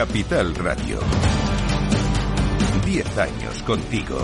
[0.00, 0.98] Capital Radio.
[2.86, 4.16] Diez años contigo.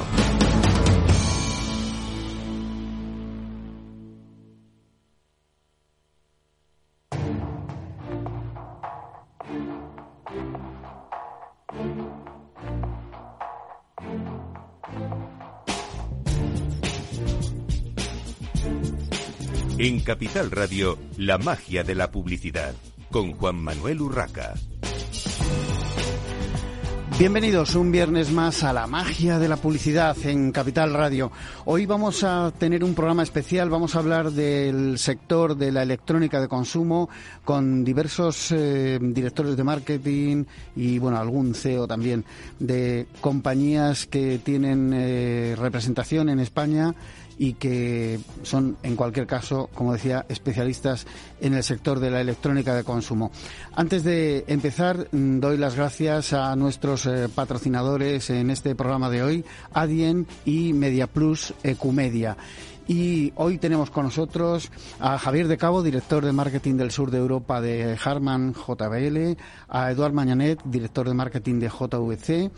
[19.77, 22.75] En Capital Radio, la magia de la publicidad,
[23.11, 24.55] con Juan Manuel Urraca.
[27.19, 31.33] Bienvenidos un viernes más a la magia de la publicidad en Capital Radio.
[31.65, 36.43] Hoy vamos a tener un programa especial, vamos a hablar del sector de la electrónica
[36.43, 37.09] de consumo
[37.43, 40.45] con diversos eh, directores de marketing
[40.77, 42.23] y bueno, algún CEO también
[42.59, 46.95] de compañías que tienen eh, representación en España
[47.39, 51.07] y que son, en cualquier caso, como decía, especialistas
[51.41, 53.31] en el sector de la electrónica de consumo.
[53.75, 59.23] Antes de empezar, mm, doy las gracias a nuestros eh, patrocinadores en este programa de
[59.23, 62.37] hoy, Adien y MediaPlus Ecumedia.
[62.89, 67.19] Y hoy tenemos con nosotros a Javier de Cabo, director de marketing del sur de
[67.19, 69.37] Europa de Harman JBL,
[69.69, 72.53] a Eduard Mañanet, director de marketing de JVC,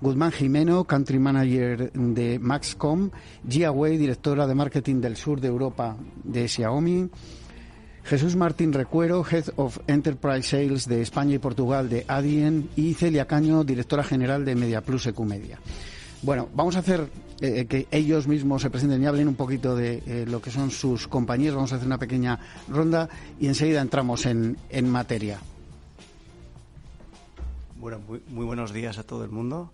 [0.00, 3.10] Guzmán Jimeno, Country Manager de Maxcom,
[3.46, 7.10] Gia Wei, directora de Marketing del Sur de Europa de Xiaomi,
[8.04, 13.26] Jesús Martín Recuero, Head of Enterprise Sales de España y Portugal de Adien y Celia
[13.26, 15.58] Caño, directora general de MediaPlus Ecumedia.
[16.22, 17.08] Bueno, vamos a hacer
[17.40, 20.70] eh, que ellos mismos se presenten y hablen un poquito de eh, lo que son
[20.70, 21.54] sus compañías.
[21.54, 25.38] Vamos a hacer una pequeña ronda y enseguida entramos en, en materia.
[27.78, 29.72] Bueno, muy buenos días a todo el mundo.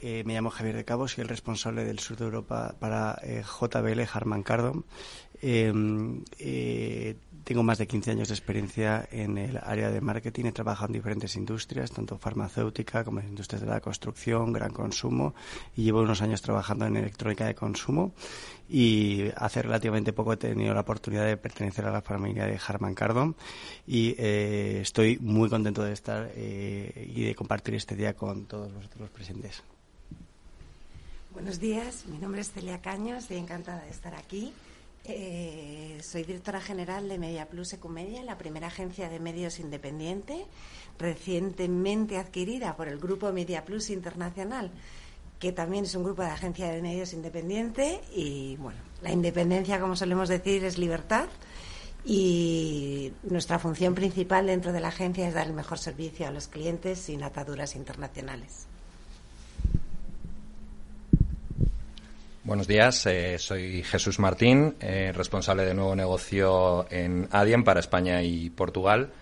[0.00, 3.42] Eh, me llamo Javier de Cabo, soy el responsable del sur de Europa para eh,
[3.42, 4.84] JBL Harman Kardon.
[5.42, 10.46] Em, eh, tengo más de 15 años de experiencia en el área de marketing.
[10.46, 15.34] He trabajado en diferentes industrias, tanto farmacéutica como en industrias de la construcción, gran consumo.
[15.74, 18.12] Y llevo unos años trabajando en electrónica de consumo.
[18.68, 22.94] Y hace relativamente poco he tenido la oportunidad de pertenecer a la familia de Harman
[22.94, 23.34] Kardon.
[23.86, 29.10] Y estoy muy contento de estar y de compartir este día con todos vosotros los
[29.10, 29.62] presentes.
[31.38, 34.52] Buenos días, mi nombre es Celia Caños, estoy encantada de estar aquí.
[35.04, 40.46] Eh, soy directora general de Media Plus Ecumedia, la primera agencia de medios independiente,
[40.98, 44.72] recientemente adquirida por el grupo Media Plus Internacional,
[45.38, 48.00] que también es un grupo de agencia de medios independiente.
[48.12, 51.28] Y bueno, la independencia, como solemos decir, es libertad.
[52.04, 56.48] Y nuestra función principal dentro de la agencia es dar el mejor servicio a los
[56.48, 58.66] clientes sin ataduras internacionales.
[62.48, 68.22] Buenos días, eh, soy Jesús Martín, eh, responsable de nuevo negocio en Adien para España
[68.22, 69.12] y Portugal.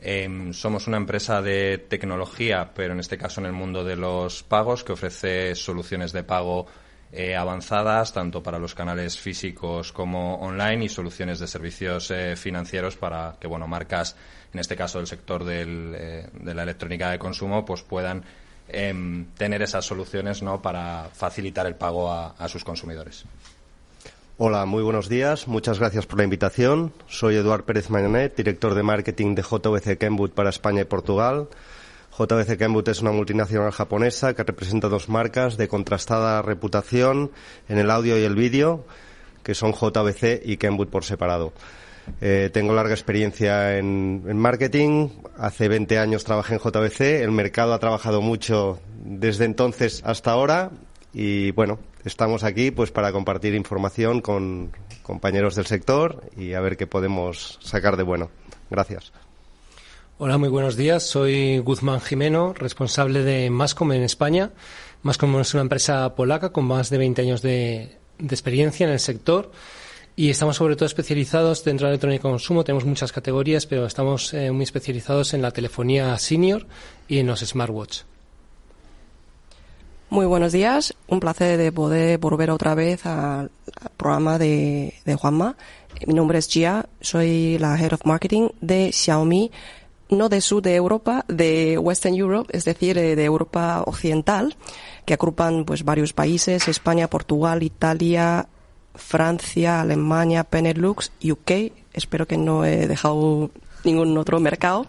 [0.00, 4.44] Eh, somos una empresa de tecnología, pero en este caso en el mundo de los
[4.44, 6.66] pagos, que ofrece soluciones de pago
[7.10, 13.34] eh, avanzadas, tanto para los canales físicos como online, y soluciones de servicios financieros para
[13.40, 14.14] que, bueno, marcas,
[14.54, 18.22] en este caso del sector de la electrónica de consumo, pues puedan
[18.68, 20.60] Em, tener esas soluciones ¿no?
[20.60, 23.24] para facilitar el pago a, sus consumidores.
[24.38, 25.46] Hola, muy buenos días.
[25.46, 26.92] Muchas gracias por la invitación.
[27.06, 31.48] Soy Eduard Pérez Mañanet, director de marketing de JVC Kenwood para España y Portugal.
[32.18, 37.30] JVC Kenwood es una multinacional japonesa que representa dos marcas de contrastada reputación
[37.68, 38.84] en el audio y el vídeo,
[39.44, 41.52] que son JVC y Kenwood por separado.
[42.20, 45.08] Eh, tengo larga experiencia en, marketing.
[45.38, 47.00] Hace 20 años trabajé en JBC.
[47.22, 50.70] El mercado ha trabajado mucho desde entonces hasta ahora.
[51.12, 54.72] Y bueno, estamos aquí pues para compartir información con
[55.02, 58.30] compañeros del sector y a ver qué podemos sacar de bueno.
[58.70, 59.12] Gracias.
[60.18, 61.02] Hola, muy buenos días.
[61.02, 64.50] Soy Guzmán Jimeno, responsable de Mascom en España.
[65.02, 69.52] Mascom es una empresa polaca con más de 20 años de experiencia en el sector.
[70.18, 72.64] Y estamos sobre todo especializados dentro de electrónica de consumo.
[72.64, 76.66] Tenemos muchas categorías, pero estamos eh, muy especializados en la telefonía senior
[77.06, 78.00] y en los smartwatch.
[80.08, 80.94] Muy buenos días.
[81.06, 83.50] Un placer de poder volver otra vez al
[83.98, 85.54] programa de, de Juanma.
[86.06, 86.86] Mi nombre es Gia.
[87.02, 89.50] Soy la Head of Marketing de Xiaomi
[90.08, 94.56] no de sur de Europa, de Western Europe, es decir, de Europa occidental,
[95.04, 98.48] que agrupan pues varios países, España, Portugal, Italia,
[98.96, 101.72] Francia, Alemania, Benelux, UK.
[101.92, 103.50] Espero que no he dejado
[103.84, 104.86] ningún otro mercado.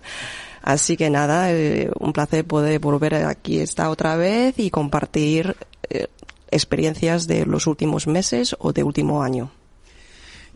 [0.61, 5.55] Así que nada, eh, un placer poder volver aquí esta otra vez y compartir
[5.89, 6.07] eh,
[6.51, 9.51] experiencias de los últimos meses o de último año.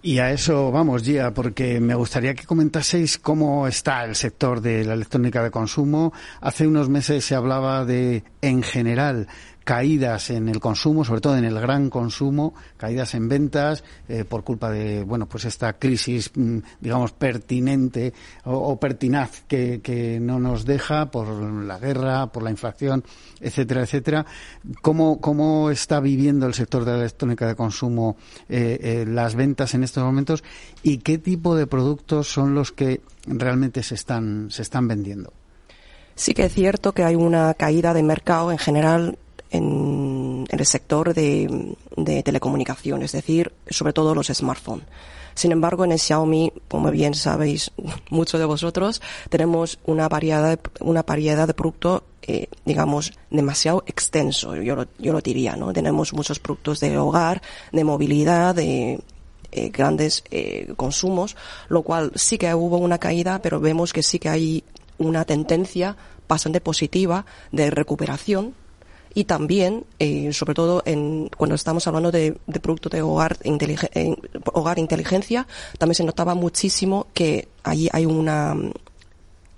[0.04, 4.84] Y a eso vamos, Gia, porque me gustaría que comentaseis cómo está el sector de
[4.84, 6.12] la electrónica de consumo.
[6.40, 9.28] Hace unos meses se hablaba de, en general,
[9.72, 14.44] caídas en el consumo, sobre todo en el gran consumo, caídas en ventas eh, por
[14.44, 18.14] culpa de, bueno, pues esta crisis, mm, digamos, pertinente
[18.44, 23.06] o, pertinaz que, no nos deja por la guerra, por la inflación,
[23.40, 24.26] etcétera, etcétera.
[24.82, 28.18] ¿Cómo, cómo está viviendo el sector de la electrónica de consumo
[28.50, 30.44] eh, eh, las ventas en estos momentos
[30.84, 35.32] y qué tipo de productos son los que realmente se están, se están vendiendo?
[36.16, 39.18] Sí que es cierto que hay una caída de mercado en general
[39.52, 41.76] en, el sector de,
[42.24, 44.86] telecomunicaciones, es decir, sobre todo los smartphones.
[45.34, 47.72] Sin embargo, en el Xiaomi, como bien sabéis
[48.10, 54.56] muchos de vosotros, tenemos una variedad de, una variedad de productos, eh, digamos, demasiado extenso,
[54.56, 55.74] yo lo, yo lo diría, ¿no?
[55.74, 59.00] Tenemos muchos productos de hogar, de movilidad, de
[59.54, 61.36] eh, grandes eh, consumos,
[61.68, 64.64] lo cual sí que hubo una caída, pero vemos que sí que hay
[64.98, 68.54] una tendencia bastante positiva de recuperación
[69.14, 73.38] y también, eh, sobre todo en, cuando estamos hablando de, productos de hogar,
[74.54, 75.48] hogar inteligencia,
[75.78, 78.72] también se notaba muchísimo que allí hay un mm,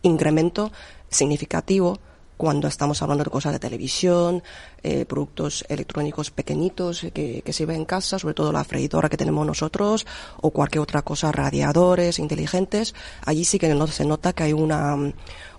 [0.04, 0.72] incremento
[1.10, 2.00] significativo
[2.36, 4.42] cuando estamos hablando de cosas de televisión,
[4.82, 9.18] eh, productos electrónicos pequeñitos que, que se ve en casa, sobre todo la freidora que
[9.18, 10.06] tenemos nosotros
[10.42, 15.14] o cualquier otra cosa, radiadores inteligentes, allí sí que se nota que hay una, mm,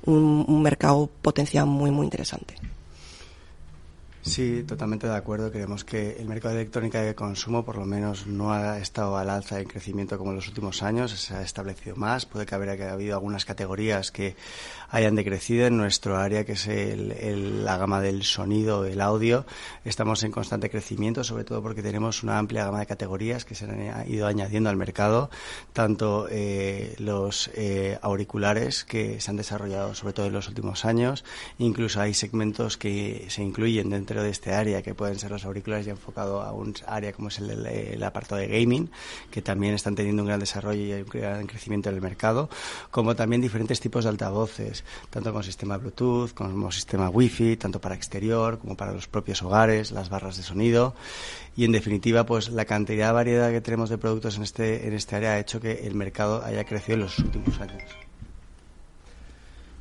[0.07, 2.74] un, un mercado potencial muy, muy interesante.
[4.25, 5.53] Sí, totalmente de acuerdo.
[5.53, 9.29] Creemos que el mercado de electrónica de consumo, por lo menos, no ha estado al
[9.29, 11.11] alza en crecimiento como en los últimos años.
[11.13, 12.25] Se ha establecido más.
[12.25, 14.35] Puede que haber habido algunas categorías que
[14.95, 19.45] hayan decrecido en nuestro área, que es la gama del sonido, el audio.
[19.85, 23.65] Estamos en constante crecimiento, sobre todo porque tenemos una amplia gama de categorías que se
[23.65, 25.31] han ido añadiendo al mercado,
[25.73, 31.25] tanto eh, los eh, auriculares que se han desarrollado sobre todo en los últimos años,
[31.59, 35.87] incluso hay segmentos que se incluyen dentro de este área, que pueden ser los auriculares
[35.87, 38.93] ya enfocado a un área como es el, apartado de gaming,
[39.33, 42.49] que también están teniendo un gran desarrollo y un gran crecimiento en el mercado,
[42.93, 47.95] como también diferentes tipos de altavoces, tanto con sistema Bluetooth, como sistema Wi-Fi, tanto para
[47.95, 50.95] exterior como para los propios hogares, las barras de sonido
[51.57, 54.95] y en definitiva pues la cantidad de variedad que tenemos de productos en este en
[54.95, 58.04] este área ha hecho que el mercado haya crecido en los últimos años.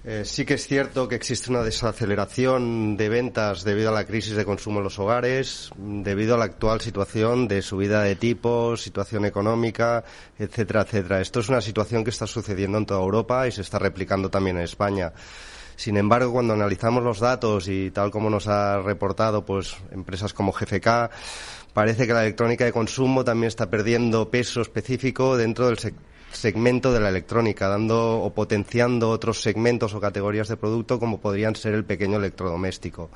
[0.06, 4.36] Eh, sí que es cierto que existe una desaceleración de ventas debido a la crisis
[4.36, 9.24] de consumo en los hogares, debido a la actual situación de subida de tipos, situación
[9.24, 10.04] económica,
[10.38, 11.22] etcétera, etcétera.
[11.22, 14.58] Esto es una situación que está sucediendo en toda Europa y se está replicando también
[14.58, 15.14] en España.
[15.78, 20.52] Sin embargo, cuando analizamos los datos y tal como nos ha reportado pues empresas como
[20.52, 21.12] GFK,
[21.74, 26.92] parece que la electrónica de consumo también está perdiendo peso específico dentro del sector segmento
[26.92, 31.74] de la electrónica, dando o potenciando otros segmentos o categorías de producto como podrían ser
[31.74, 33.10] el pequeño electrodoméstico.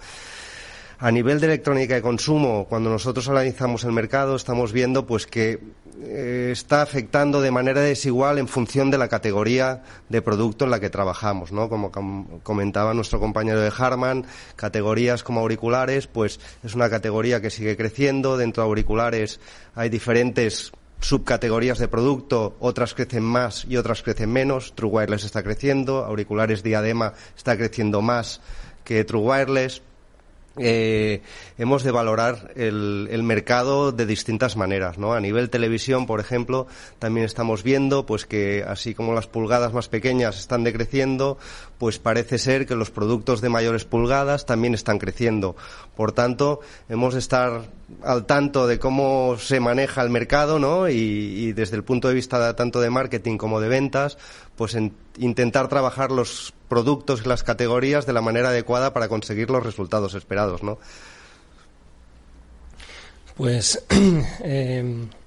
[0.99, 5.59] A nivel de electrónica de consumo, cuando nosotros analizamos el mercado, estamos viendo pues que
[6.01, 10.79] eh, está afectando de manera desigual en función de la categoría de producto en la
[10.79, 11.69] que trabajamos, ¿no?
[11.69, 11.91] Como
[12.41, 14.25] comentaba nuestro compañero de Harman,
[14.55, 18.35] categorías como auriculares, pues es una categoría que sigue creciendo.
[18.35, 19.39] Dentro de auriculares
[19.75, 24.73] hay diferentes subcategorías de producto, otras crecen más y otras crecen menos.
[24.75, 28.41] True Wireless está creciendo, auriculares diadema está creciendo más
[28.83, 29.81] que True Wireless
[30.59, 31.21] eh,
[31.57, 35.13] hemos de valorar el, el, mercado de distintas maneras, ¿no?
[35.13, 36.67] A nivel televisión, por ejemplo,
[36.99, 41.37] también estamos viendo, pues que así como las pulgadas más pequeñas están decreciendo,
[41.77, 45.55] pues parece ser que los productos de mayores pulgadas también están creciendo.
[45.95, 46.59] Por tanto,
[46.89, 47.63] hemos de estar
[48.03, 50.89] al tanto de cómo se maneja el mercado, ¿no?
[50.89, 54.17] Y, y desde el punto de vista tanto de marketing como de ventas,
[54.55, 59.49] pues en, intentar trabajar los productos y las categorías de la manera adecuada para conseguir
[59.49, 60.77] los resultados esperados, ¿no?
[63.35, 63.83] Pues
[64.43, 64.83] eh,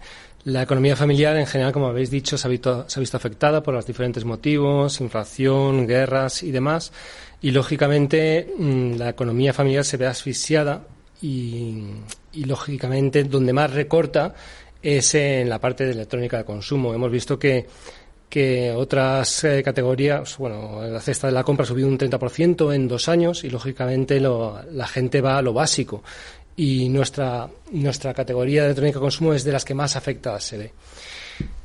[0.45, 3.63] la economía familiar en general, como habéis dicho, se ha, visto, se ha visto afectada
[3.63, 6.93] por los diferentes motivos, inflación, guerras y demás.
[7.41, 10.83] Y lógicamente mm, la economía familiar se ve asfixiada
[11.23, 11.85] y,
[12.33, 14.35] y lógicamente donde más recorta
[14.83, 16.95] es en la parte de electrónica de consumo.
[16.95, 17.67] Hemos visto que
[18.31, 22.89] que otras eh, categorías, bueno, la cesta de la compra ha subido un 30% en
[22.89, 26.03] dos años y lógicamente la gente va a lo básico
[26.57, 30.59] y nuestra, nuestra categoría de electrónica de consumo es de las que más afectadas se
[30.59, 30.73] ve.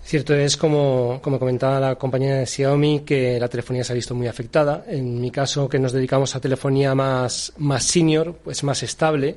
[0.03, 4.15] Cierto es, como, como comentaba la compañía de Xiaomi, que la telefonía se ha visto
[4.15, 4.85] muy afectada.
[4.87, 9.35] En mi caso, que nos dedicamos a telefonía más, más senior, pues más estable.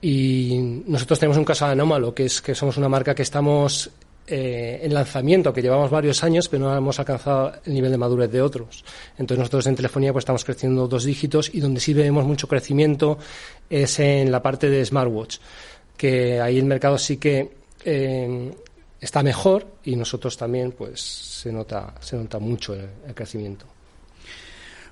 [0.00, 3.90] Y nosotros tenemos un caso anómalo, que es que somos una marca que estamos
[4.26, 8.30] eh, en lanzamiento, que llevamos varios años, pero no hemos alcanzado el nivel de madurez
[8.30, 8.84] de otros.
[9.18, 13.18] Entonces nosotros en telefonía pues estamos creciendo dos dígitos y donde sí vemos mucho crecimiento
[13.70, 15.38] es en la parte de smartwatch,
[15.96, 17.50] que ahí el mercado sí que
[17.84, 18.52] eh,
[19.00, 23.75] está mejor y nosotros también pues se nota, se nota mucho el crecimiento.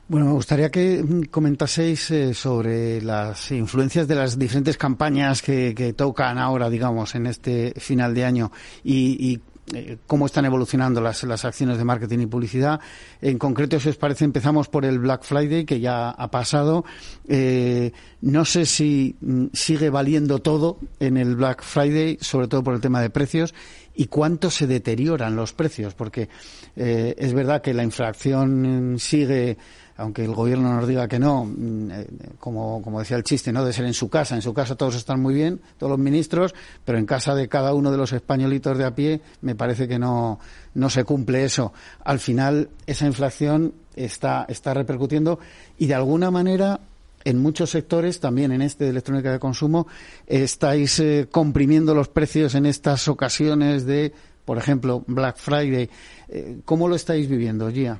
[0.06, 5.94] Bueno, me gustaría que mm, comentaseis eh, sobre las influencias de las diferentes campañas que,
[5.96, 9.40] tocan ahora, digamos, en este final de año y,
[9.72, 12.80] eh, cómo están evolucionando las, acciones de marketing y publicidad.
[13.22, 16.84] En concreto, si os parece, empezamos por el Black Friday, que ya ha pasado.
[17.26, 22.74] Eh, no sé si mm, sigue valiendo todo en el Black Friday, sobre todo por
[22.74, 23.54] el tema de precios,
[23.94, 26.28] y cuánto se deterioran los precios, porque
[26.76, 29.56] es verdad que la inflación sigue
[29.96, 32.06] aunque el gobierno nos diga que no, mm, eh,
[32.38, 34.34] como, como decía el chiste, no de ser en su casa.
[34.34, 37.74] En su casa todos están muy bien, todos los ministros, pero en casa de cada
[37.74, 40.40] uno de los españolitos de a pie me parece que no,
[40.74, 41.72] no se cumple eso.
[42.04, 45.38] Al final, esa inflación está, está repercutiendo
[45.78, 46.80] y de alguna manera
[47.24, 49.86] en muchos sectores, también en este de electrónica de consumo,
[50.26, 54.12] estáis eh, comprimiendo los precios en estas ocasiones de,
[54.44, 55.88] por ejemplo, Black Friday.
[56.28, 57.98] Eh, ¿Cómo lo estáis viviendo, Gia?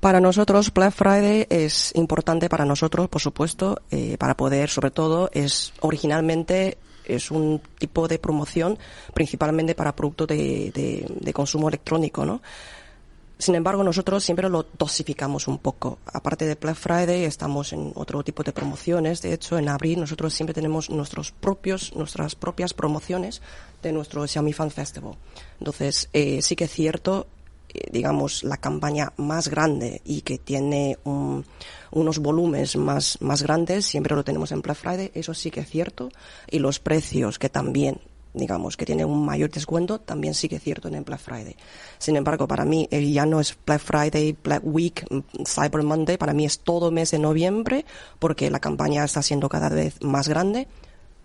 [0.00, 5.28] Para nosotros Black Friday es importante para nosotros, por supuesto, eh, para poder, sobre todo,
[5.32, 8.78] es originalmente es un tipo de promoción
[9.14, 12.42] principalmente para productos de, de, consumo electrónico, ¿no?
[13.38, 15.98] Sin embargo, nosotros siempre lo dosificamos un poco.
[16.06, 19.22] Aparte de Black Friday, estamos en otro tipo de promociones.
[19.22, 23.40] De hecho, en abril nosotros siempre tenemos nuestros propios, nuestras propias promociones
[23.80, 25.14] de nuestro Xiaomi Fan Festival.
[25.60, 27.28] Entonces, eh, sí que es cierto,
[27.90, 34.24] digamos, la campaña más grande y que tiene unos volúmenes más, más grandes, siempre lo
[34.24, 36.10] tenemos en Black Friday, eso sí que es cierto,
[36.50, 38.00] y los precios que también
[38.34, 41.56] digamos, que tiene un mayor descuento, también sí que es cierto en Black Friday.
[41.98, 45.04] Sin embargo, para mí ya no es Black Friday, Black Week,
[45.44, 47.84] Cyber Monday, para mí es todo mes de noviembre,
[48.18, 50.68] porque la campaña está siendo cada vez más grande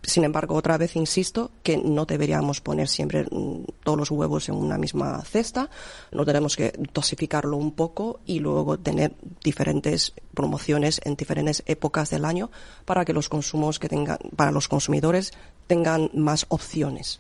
[0.04, 4.56] sin embargo, otra vez insisto que no deberíamos poner siempre mm, todos los huevos en
[4.56, 5.70] una misma cesta,
[6.12, 12.26] no tenemos que dosificarlo un poco y luego tener diferentes promociones en diferentes épocas del
[12.26, 12.52] año
[12.86, 15.34] para que los consumos que tengan, para los consumidores
[15.68, 17.20] tengan más opciones.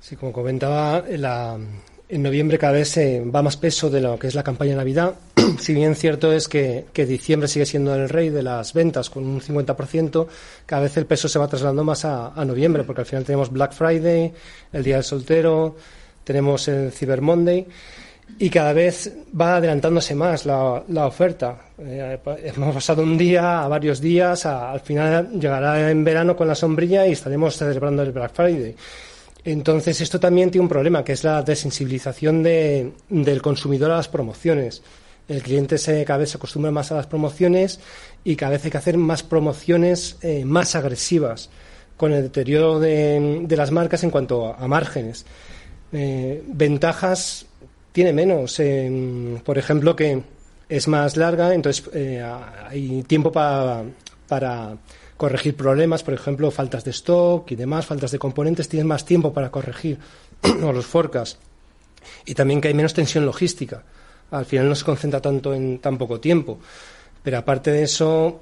[0.00, 1.58] Sí, como comentaba, la,
[2.12, 4.76] en noviembre cada vez se va más peso de lo que es la campaña de
[4.76, 5.14] Navidad.
[5.58, 9.40] si bien cierto es que, diciembre sigue siendo el rey de las ventas con un
[9.40, 10.26] 50%,
[10.66, 13.72] cada vez el peso se va trasladando más a, noviembre, porque al final tenemos Black
[13.72, 14.30] Friday,
[14.74, 15.74] el Día del Soltero,
[16.22, 17.66] tenemos el Cyber Monday
[18.38, 21.56] y cada vez va adelantándose más la, oferta.
[21.78, 26.54] Eh, hemos pasado un día a varios días, al final llegará en verano con la
[26.54, 28.76] sombrilla y estaremos celebrando el Black Friday.
[29.44, 34.08] Entonces, esto también tiene un problema, que es la desensibilización de, del consumidor a las
[34.08, 34.82] promociones.
[35.28, 37.80] El cliente se, cada vez se acostumbra más a las promociones
[38.24, 41.50] y cada vez hay que hacer más promociones eh, más agresivas,
[41.96, 45.24] con el deterioro de, las marcas en cuanto a, márgenes.
[45.92, 47.46] Eh, ventajas
[47.92, 48.60] tiene menos.
[49.44, 50.22] por ejemplo, que
[50.68, 52.22] es más larga, entonces eh,
[52.68, 53.84] hay tiempo para
[55.22, 59.32] corregir problemas, por ejemplo, faltas de stock y demás, faltas de componentes, tienes más tiempo
[59.32, 59.96] para corregir
[60.64, 61.38] o los forecasts.
[62.26, 63.84] Y también que hay menos tensión logística.
[64.32, 66.58] Al final no se concentra tanto en tan poco tiempo.
[67.22, 68.40] Pero aparte de eso,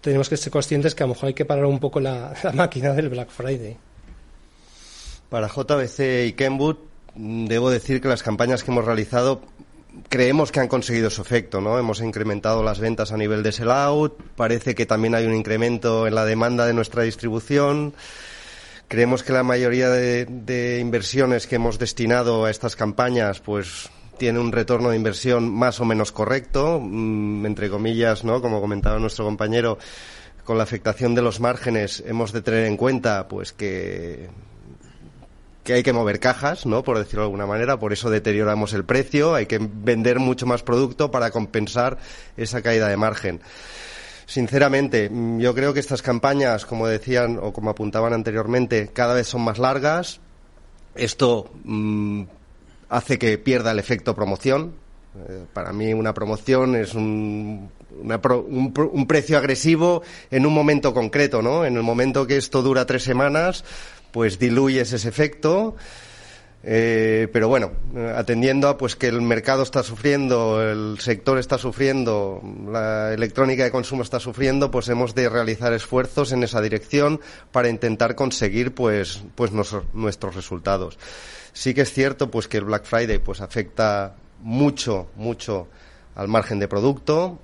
[0.00, 2.50] tenemos que ser conscientes que a lo mejor hay que parar un poco la, la
[2.50, 3.76] máquina del Black Friday.
[5.28, 6.78] Para JBC y Kenwood,
[7.14, 9.42] debo decir que las campañas que hemos realizado
[10.08, 11.78] creemos que han conseguido su efecto, ¿no?
[11.78, 16.14] Hemos incrementado las ventas a nivel de sell-out, parece que también hay un incremento en
[16.14, 17.94] la demanda de nuestra distribución.
[18.88, 24.52] Creemos que la mayoría de, inversiones que hemos destinado a estas campañas, pues tiene un
[24.52, 28.42] retorno de inversión más o menos correcto, mm, entre comillas, ¿no?
[28.42, 29.78] Como comentaba nuestro compañero,
[30.44, 34.28] con la afectación de los márgenes hemos de tener en cuenta, pues que
[35.70, 36.82] que hay que mover cajas, ¿no?
[36.82, 40.64] Por decirlo de alguna manera, por eso deterioramos el precio, hay que vender mucho más
[40.64, 41.96] producto para compensar
[42.36, 43.40] esa caída de margen.
[44.26, 49.28] Sinceramente, mm, yo creo que estas campañas, como decían o como apuntaban anteriormente, cada vez
[49.28, 50.18] son más largas.
[50.96, 52.24] Esto mm,
[52.88, 54.72] hace que pierda el efecto promoción.
[55.28, 57.70] Eh, para mí una promoción es un,
[58.02, 61.64] un, precio agresivo en un momento concreto, ¿no?
[61.64, 63.64] En el momento que esto dura tres semanas,
[64.12, 65.76] pues diluyes ese efecto.
[66.62, 67.72] Eh, pero bueno,
[68.14, 73.70] atendiendo a pues que el mercado está sufriendo, el sector está sufriendo, la electrónica de
[73.70, 79.22] consumo está sufriendo, pues hemos de realizar esfuerzos en esa dirección para intentar conseguir pues,
[79.34, 80.98] pues nuestros resultados.
[81.54, 85.68] Sí que es cierto pues que el Black Friday pues afecta mucho, mucho
[86.14, 87.38] al margen de producto.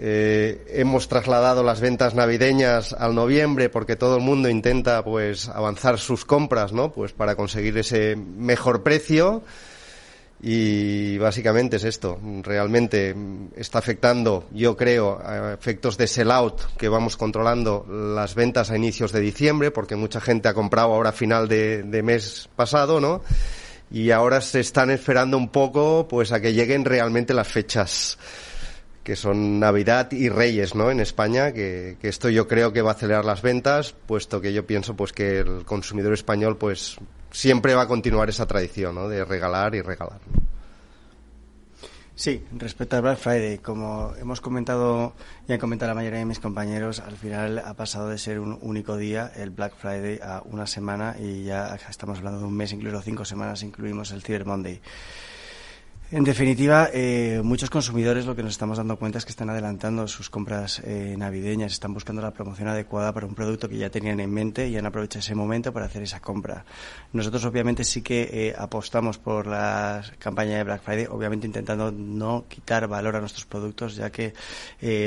[0.00, 5.98] Eh, hemos trasladado las ventas navideñas al noviembre porque todo el mundo intenta pues avanzar
[5.98, 6.92] sus compras, ¿no?
[6.92, 9.42] Pues para conseguir ese mejor precio
[10.40, 12.16] y básicamente es esto.
[12.44, 13.16] Realmente
[13.56, 19.10] está afectando, yo creo, a efectos de sell-out que vamos controlando las ventas a inicios
[19.10, 23.20] de diciembre porque mucha gente ha comprado ahora final de mes pasado, ¿no?
[23.90, 28.16] Y ahora se están esperando un poco pues a que lleguen realmente las fechas
[29.08, 30.90] que son Navidad y Reyes, ¿no?
[30.90, 34.66] En España, que, esto yo creo que va a acelerar las ventas, puesto que yo
[34.66, 36.98] pienso pues que el consumidor español pues
[37.30, 39.08] siempre va a continuar esa tradición, ¿no?
[39.08, 40.20] De regalar y regalar.
[42.14, 45.14] Sí, respecto al Black Friday, como hemos comentado
[45.48, 48.58] y han comentado la mayoría de mis compañeros, al final ha pasado de ser un
[48.60, 52.74] único día el Black Friday a una semana y ya estamos hablando de un mes,
[52.74, 54.82] incluso cinco semanas, incluimos el Cyber Monday.
[56.10, 60.08] En definitiva, eh, muchos consumidores lo que nos estamos dando cuenta es que están adelantando
[60.08, 64.18] sus compras eh, navideñas, están buscando la promoción adecuada para un producto que ya tenían
[64.18, 66.64] en mente y han aprovechado ese momento para hacer esa compra.
[67.12, 72.46] Nosotros obviamente sí que eh, apostamos por la campaña de Black Friday, obviamente intentando no
[72.48, 74.32] quitar valor a nuestros productos, ya que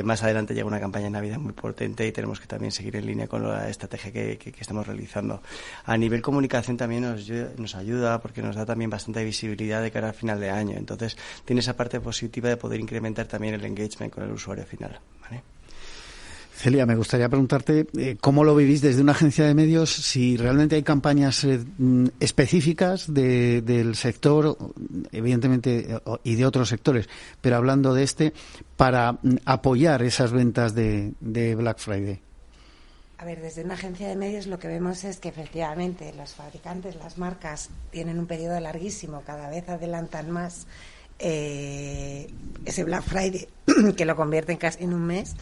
[0.03, 3.07] más adelante llega una campaña de Navidad muy potente y tenemos que también seguir en
[3.07, 5.41] línea con la estrategia que, estamos realizando.
[5.83, 10.13] A nivel comunicación también nos, ayuda porque nos da también bastante visibilidad de cara al
[10.13, 10.77] final de año.
[11.45, 14.99] Tiene esa parte positiva de poder incrementar también el engagement con el usuario final.
[16.61, 20.75] Celia, me gustaría preguntarte eh, cómo lo vivís desde una agencia de medios, si realmente
[20.75, 24.55] hay campañas eh, mm, específicas del sector,
[25.11, 27.09] evidentemente, eh, y de otros sectores,
[27.41, 28.33] pero hablando de este,
[28.77, 32.19] para mm, apoyar esas ventas de Black Friday.
[33.21, 36.95] A ver, desde una agencia de medios lo que vemos es que efectivamente los fabricantes,
[36.95, 40.65] las marcas, tienen un periodo larguísimo, cada vez adelantan más
[41.19, 42.27] eh,
[42.65, 43.47] ese Black Friday,
[43.95, 45.35] que lo convierten casi en un mes.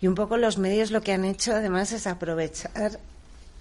[0.00, 3.00] Y un poco los medios lo que han hecho además es aprovechar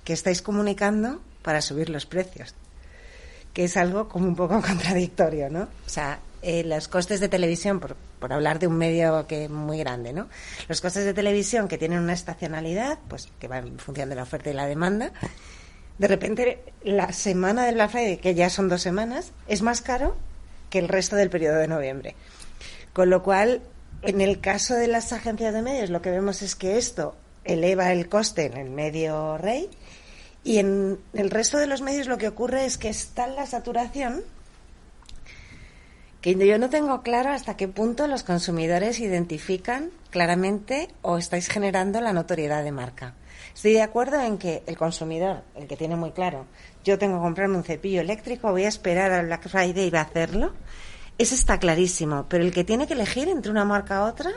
[0.03, 2.53] que estáis comunicando para subir los precios,
[3.60, 5.63] que es algo como un poco contradictorio, ¿no?
[5.63, 9.50] O sea, eh, los costes de televisión, por, por, hablar de un medio que es
[9.50, 10.30] muy grande, ¿no?
[10.69, 14.24] Los costes de televisión que tienen una estacionalidad, pues que va en función de la
[14.24, 15.12] oferta y la demanda,
[15.98, 20.15] de repente la semana del Black Friday, que ya son dos semanas, es más caro
[20.69, 22.15] que el resto del periodo de noviembre.
[22.93, 23.62] Con lo cual,
[24.04, 27.91] en el caso de las agencias de medios, lo que vemos es que esto eleva
[27.91, 29.69] el coste en el medio rey
[30.43, 34.23] y en el resto de los medios lo que ocurre es que está la saturación
[36.21, 42.02] que yo no tengo claro hasta qué punto los consumidores identifican claramente o estáis generando
[42.02, 43.15] la notoriedad de marca.
[43.56, 46.45] Estoy de acuerdo en que el consumidor, el que tiene muy claro,
[46.84, 49.99] yo tengo que comprarme un cepillo eléctrico, voy a esperar al Black Friday y va
[49.99, 50.54] a hacerlo.
[51.17, 54.32] Eso está clarísimo, pero el que tiene que elegir entre una marca u otra,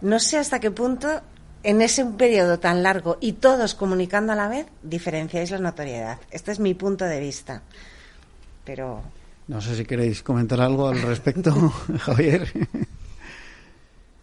[0.00, 1.22] no sé hasta qué punto
[1.66, 6.18] en ese periodo tan largo y todos comunicando a la vez, diferenciáis la notoriedad.
[6.30, 7.62] Este es mi punto de vista.
[8.64, 9.02] Pero.
[9.48, 11.52] No sé si queréis comentar algo al respecto,
[11.98, 12.48] Javier.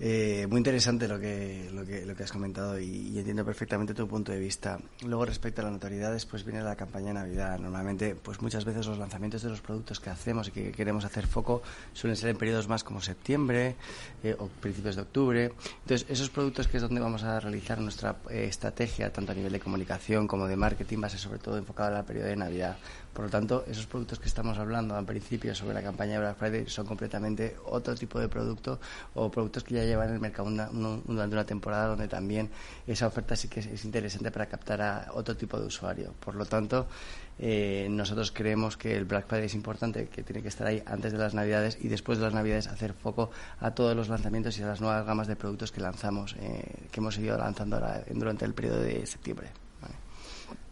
[0.06, 4.06] Eh, muy interesante lo que, lo que, lo que has comentado y, entiendo perfectamente tu
[4.06, 4.78] punto de vista.
[5.06, 7.58] Luego, respecto a la notoriedad, después viene la campaña de Navidad.
[7.58, 11.26] Normalmente, pues muchas veces los lanzamientos de los productos que hacemos y que queremos hacer
[11.26, 11.62] foco
[11.94, 13.78] suelen ser en periodos más como septiembre
[14.26, 15.54] eh, o principios de octubre.
[15.84, 19.54] Entonces, esos productos que es donde vamos a realizar nuestra eh, estrategia, tanto a nivel
[19.54, 22.76] de comunicación como de marketing, va a ser sobre todo enfocada al periodo de Navidad.
[23.14, 26.38] Por lo tanto, esos productos que estamos hablando al principio sobre la campaña de Black
[26.38, 28.80] Friday son completamente otro tipo de producto
[29.14, 32.50] o productos que ya llevan en el mercado durante una temporada donde también
[32.88, 36.12] esa oferta sí que es, interesante para captar a otro tipo de usuario.
[36.20, 36.88] Por lo tanto,
[37.38, 41.12] eh, nosotros creemos que el Black Friday es importante, que tiene que estar ahí antes
[41.12, 44.64] de las Navidades y después de las Navidades hacer foco a todos los lanzamientos y
[44.64, 48.46] a las nuevas gamas de productos que lanzamos, eh, que hemos seguido lanzando ahora durante
[48.46, 49.63] el periodo de septiembre.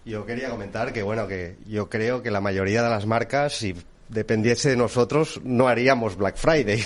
[0.03, 3.75] Yo quería comentar que, bueno, que yo creo que la mayoría de las marcas, si
[4.09, 6.83] dependiese de nosotros, no haríamos Black Friday,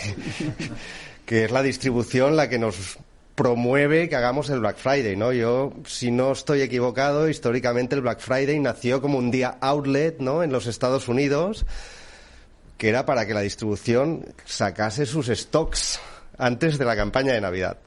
[1.26, 2.98] que es la distribución la que nos
[3.36, 5.32] promueve que hagamos el Black Friday, ¿no?
[5.32, 10.44] Yo, si no estoy equivocado, históricamente el Black Friday nació como un día outlet, ¿no?
[10.44, 11.66] En los Estados Unidos,
[12.78, 16.00] que era para que la distribución sacase sus stocks
[16.38, 17.78] antes de la campaña de Navidad.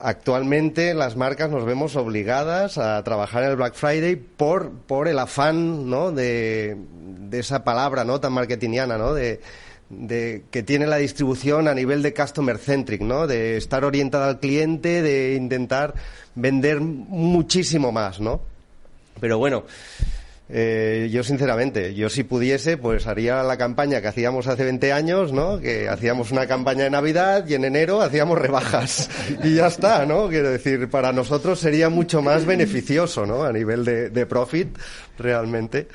[0.00, 5.88] Actualmente las marcas nos vemos obligadas a trabajar el Black Friday por, por el afán
[5.88, 6.10] ¿no?
[6.10, 8.20] de, de esa palabra ¿no?
[8.20, 9.14] tan marketingiana, ¿no?
[9.14, 9.40] de,
[9.90, 13.26] de, que tiene la distribución a nivel de customer centric, ¿no?
[13.26, 15.94] de estar orientada al cliente, de intentar
[16.34, 18.20] vender muchísimo más.
[18.20, 18.40] ¿no?
[19.20, 19.64] Pero bueno,
[20.52, 25.32] eh, yo sinceramente, yo si pudiese, pues haría la campaña que hacíamos hace 20 años,
[25.32, 25.60] ¿no?
[25.60, 29.08] Que hacíamos una campaña de Navidad y en enero hacíamos rebajas
[29.44, 30.28] y ya está, ¿no?
[30.28, 33.44] Quiero decir, para nosotros sería mucho más beneficioso, ¿no?
[33.44, 34.76] A nivel de, de profit,
[35.18, 35.86] realmente.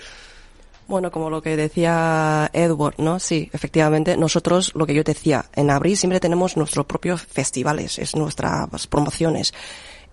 [0.87, 3.19] Bueno, como lo que decía Edward, ¿no?
[3.19, 8.15] Sí, efectivamente, nosotros, lo que yo decía, en abril siempre tenemos nuestros propios festivales, es
[8.15, 9.53] nuestras promociones.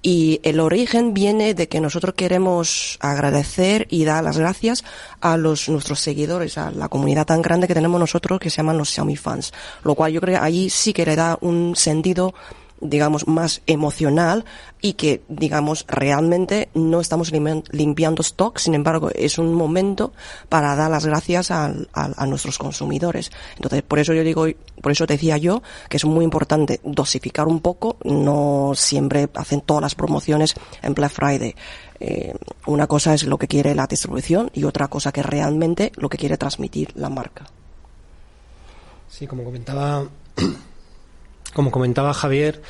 [0.03, 4.83] Y el origen viene de que nosotros queremos agradecer y dar las gracias
[5.21, 8.79] a los, nuestros seguidores, a la comunidad tan grande que tenemos nosotros que se llaman
[8.79, 9.53] los Xiaomi fans.
[9.85, 12.35] Lo cual yo creo que ahí sí que le da un sentido
[12.83, 14.45] digamos, más emocional
[14.81, 17.33] y que, digamos, realmente no estamos
[17.71, 20.13] limpiando stock, sin embargo, es un momento
[20.49, 23.31] para dar las gracias a, a, nuestros consumidores.
[23.55, 24.47] Entonces, por eso yo digo,
[24.81, 29.83] por eso decía yo que es muy importante dosificar un poco, no siempre hacen todas
[29.83, 31.55] las promociones en Black Friday.
[32.01, 32.35] Eh,
[32.67, 36.19] una cosa es lo que quiere la distribución y otra cosa que realmente lo que
[36.19, 37.47] quiere transmitir la marca.
[39.09, 40.05] Sí, como comentaba
[41.53, 42.63] como comentaba Javier,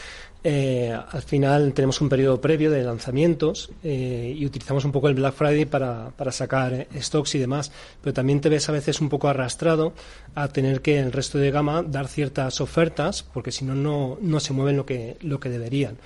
[0.45, 5.15] eh, al final tenemos un periodo previo de lanzamientos eh, y utilizamos un poco el
[5.15, 9.01] Black Friday para, para sacar eh, stocks y demás, pero también te ves a veces
[9.01, 9.93] un poco arrastrado
[10.35, 14.53] a tener que el resto de gama dar ciertas ofertas porque si no, no se
[14.53, 15.97] mueven lo que, lo que deberían.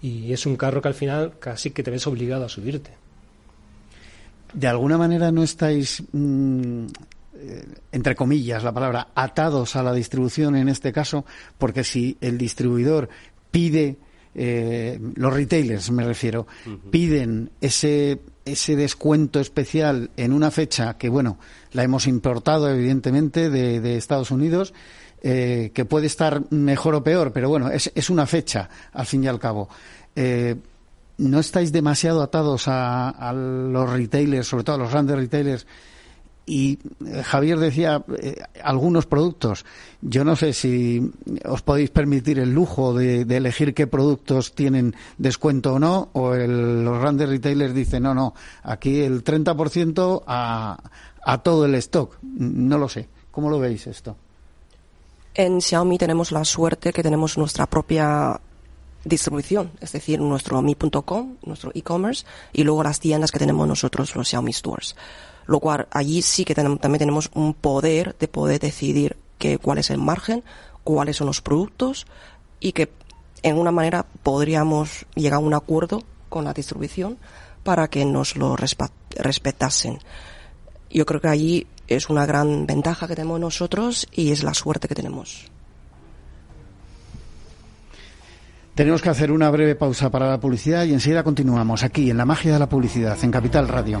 [0.00, 2.90] Y es un carro que al final casi que te ves obligado a subirte.
[4.54, 6.86] De alguna manera no estáis mmm,
[7.90, 11.24] entre comillas, la palabra, atados a la distribución en este caso,
[11.58, 13.08] porque si el distribuidor
[13.50, 13.96] pide,
[14.34, 16.46] eh, los retailers me refiero,
[16.90, 21.38] piden ese, ese descuento especial en una fecha que, bueno,
[21.72, 24.72] la hemos importado evidentemente de, Estados Unidos,
[25.22, 29.24] eh, que puede estar mejor o peor, pero bueno, es, es una fecha, al fin
[29.24, 29.68] y al cabo.
[31.18, 35.66] ¿No estáis demasiado atados a, a los retailers, sobre todo a los grandes retailers,
[36.44, 39.64] y eh, Javier decía eh, algunos productos.
[40.00, 41.10] Yo no sé si
[41.44, 47.00] os podéis permitir el lujo de, elegir qué productos tienen descuento o no, o los
[47.00, 50.78] grandes retailers dicen, no, no, aquí el 30% a,
[51.24, 52.18] a todo el stock.
[52.22, 53.08] No lo sé.
[53.30, 54.16] ¿Cómo lo veis esto?
[55.34, 58.38] En Xiaomi tenemos la suerte que tenemos nuestra propia
[59.04, 64.28] distribución, es decir, nuestro mi.com, nuestro e-commerce, y luego las tiendas que tenemos nosotros, los
[64.28, 64.94] Xiaomi Stores
[65.46, 69.78] lo cual allí sí que tenemos, también tenemos un poder de poder decidir que, cuál
[69.78, 70.44] es el margen,
[70.84, 72.06] cuáles son los productos
[72.60, 72.92] y que
[73.42, 77.18] en una manera podríamos llegar a un acuerdo con la distribución
[77.64, 79.98] para que nos lo respetasen.
[80.90, 84.88] Yo creo que allí es una gran ventaja que tenemos nosotros y es la suerte
[84.88, 85.50] que tenemos.
[88.74, 92.24] Tenemos que hacer una breve pausa para la publicidad y enseguida continuamos aquí en la
[92.24, 94.00] magia de la publicidad en Capital Radio.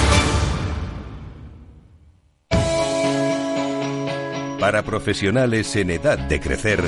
[4.61, 6.83] Para profesionales en edad de crecer,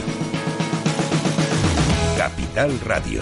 [2.15, 3.19] Capital Radio.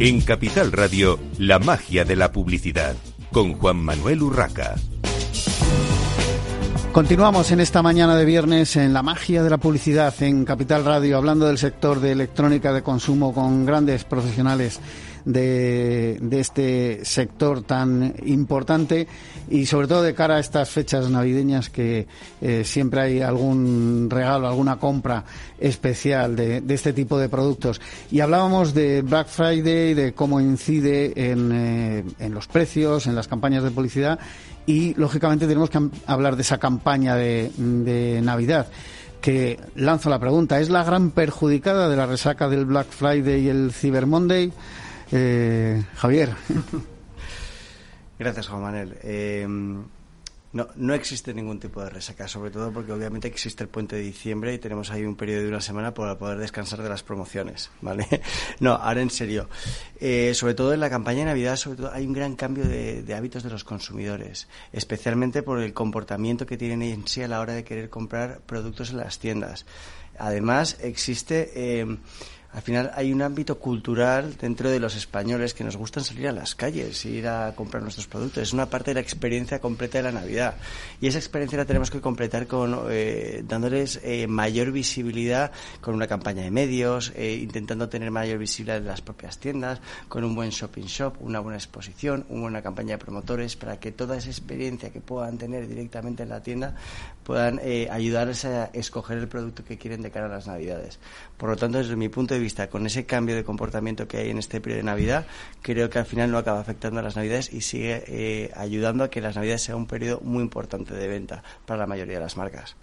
[0.00, 2.96] En Capital Radio, la magia de la publicidad,
[3.30, 4.74] con Juan Manuel Urraca.
[6.90, 11.16] Continuamos en esta mañana de viernes en la magia de la publicidad en Capital Radio,
[11.16, 14.80] hablando del sector de electrónica de consumo con grandes profesionales
[15.24, 19.06] de, este sector tan importante
[19.50, 22.06] y sobre todo de cara a estas fechas navideñas que
[22.40, 25.24] eh, siempre hay algún regalo, alguna compra
[25.58, 27.80] especial de, este tipo de productos.
[28.10, 33.28] Y hablábamos de Black Friday, de cómo incide en, eh, en los precios, en las
[33.28, 34.18] campañas de publicidad
[34.66, 38.68] y lógicamente tenemos que hablar de esa campaña de, de Navidad
[39.20, 43.48] que lanzo la pregunta, ¿es la gran perjudicada de la resaca del Black Friday y
[43.48, 44.52] el Cyber Monday?
[45.12, 46.30] Eh, Javier.
[48.18, 48.96] Gracias, Juan Manuel.
[49.02, 49.46] Eh,
[50.54, 54.02] no, no existe ningún tipo de resaca, sobre todo porque obviamente existe el puente de
[54.02, 57.72] diciembre y tenemos ahí un periodo de una semana para poder descansar de las promociones,
[57.80, 58.06] ¿vale?
[58.60, 59.48] No, ahora en serio.
[59.98, 63.04] Eh, sobre todo en la campaña de Navidad, sobre todo hay un gran cambio de,
[63.16, 67.54] hábitos de los consumidores, especialmente por el comportamiento que tienen en sí a la hora
[67.54, 69.66] de querer comprar productos en las tiendas.
[70.20, 71.98] Además, existe eh,
[72.54, 76.32] al final hay un ámbito cultural dentro de los españoles que nos gustan salir a
[76.32, 78.44] las calles, ir a comprar nuestros productos.
[78.44, 80.54] Es una parte de la experiencia completa de la Navidad.
[81.00, 86.06] Y esa experiencia la tenemos que completar con eh, dándoles eh, mayor visibilidad con una
[86.06, 90.50] campaña de medios, eh, intentando tener mayor visibilidad en las propias tiendas, con un buen
[90.50, 94.90] shopping shop, una buena exposición, una buena campaña de promotores, para que toda esa experiencia
[94.90, 96.76] que puedan tener directamente en la tienda
[97.24, 97.58] puedan
[97.90, 100.98] ayudarles a escoger el producto que quieren de cara a las Navidades.
[101.38, 104.30] Por lo tanto, desde mi punto de vista, con ese cambio de comportamiento que hay
[104.30, 105.26] en este periodo de Navidad,
[105.62, 109.10] creo que al final no acaba afectando a las Navidades y sigue eh, ayudando a
[109.10, 112.36] que las Navidades sea un periodo muy importante de venta para la mayoría de las
[112.36, 112.76] marcas.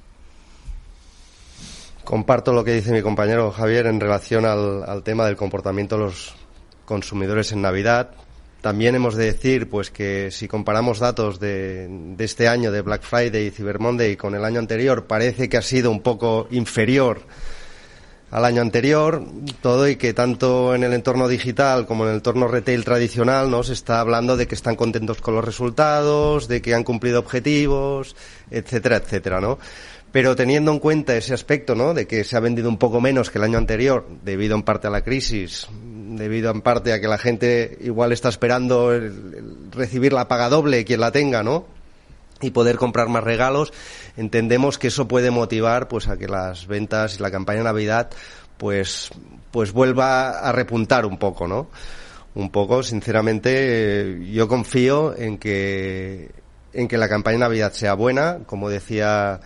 [2.04, 6.36] Comparto lo que dice mi compañero Javier en relación al, tema del comportamiento de los
[6.86, 8.12] consumidores en Navidad.
[8.62, 13.04] También hemos de decir pues que si comparamos datos de, de, este año de Black
[13.04, 17.22] Friday y Cyber Monday con el año anterior, parece que ha sido un poco inferior
[18.32, 19.24] al año anterior,
[19.62, 23.62] todo y que tanto en el entorno digital como en el entorno retail tradicional ¿no?
[23.62, 28.16] se está hablando de que están contentos con los resultados, de que han cumplido objetivos,
[28.50, 29.60] etcétera, etcétera, ¿no?
[30.14, 31.94] Pero teniendo en cuenta ese aspecto, ¿no?
[31.94, 34.88] De que se ha vendido un poco menos que el año anterior, debido en parte
[34.88, 38.92] a la crisis, debido en parte a que la gente igual está esperando
[39.72, 41.66] recibir la paga doble quien la tenga, ¿no?
[42.42, 43.74] Y poder comprar más regalos,
[44.18, 48.10] entendemos que eso puede motivar pues a que las ventas y la campaña Navidad
[48.58, 49.10] pues
[49.52, 51.70] pues vuelva a repuntar un poco, ¿no?
[52.34, 56.32] Un poco, sinceramente, yo confío en que
[56.74, 59.42] en que la campaña de Navidad sea buena, como decía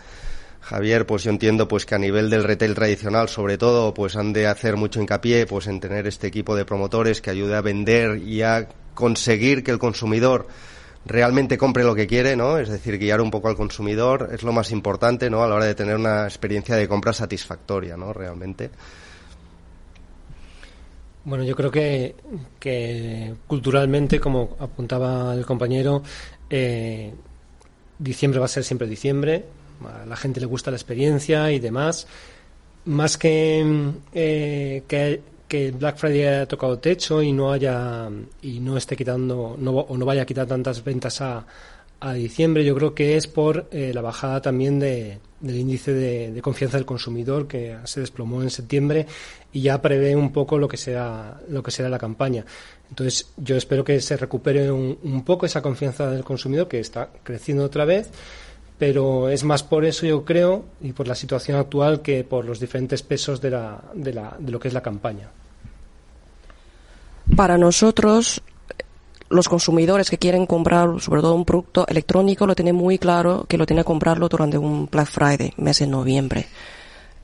[0.62, 4.34] Javier, pues yo entiendo pues que a nivel del retail tradicional, sobre todo, pues han
[4.34, 8.18] de hacer mucho hincapié pues en tener este equipo de promotores que ayude a vender
[8.18, 10.48] y a conseguir que el consumidor
[11.06, 12.58] realmente compre lo que quiere, ¿no?
[12.58, 15.44] Es decir, guiar un poco al consumidor es lo más importante, ¿no?
[15.44, 18.12] A la hora de tener una experiencia de compra satisfactoria, ¿no?
[18.12, 18.72] Realmente.
[21.24, 22.16] Bueno, yo creo que,
[22.60, 26.04] que culturalmente, como apuntaba el compañero,
[26.50, 27.14] eh,
[27.98, 29.46] diciembre va a ser siempre diciembre.
[29.84, 32.08] A la gente le gusta la experiencia y demás.
[32.86, 38.10] Más que, eh, que que Black Friday haya tocado techo y no haya
[38.42, 41.46] y no esté quitando no, o no vaya a quitar tantas ventas a,
[42.00, 46.42] a diciembre yo creo que es por eh, la bajada también de, del índice de,
[46.42, 49.06] confianza del consumidor que se desplomó en septiembre
[49.54, 52.46] y ya prevé un poco lo que sea lo que será la campaña.
[52.90, 57.10] Entonces yo espero que se recupere un, un poco esa confianza del consumidor que está
[57.24, 58.10] creciendo otra vez
[58.78, 62.60] pero es más por eso yo creo y por la situación actual que por los
[62.60, 65.30] diferentes pesos de, la, de, la, de lo que es la campaña.
[67.36, 68.42] Para nosotros,
[69.30, 73.58] los consumidores que quieren comprar sobre todo un producto electrónico lo tienen muy claro que
[73.58, 76.46] lo tienen que comprarlo durante un Black Friday, mes de noviembre.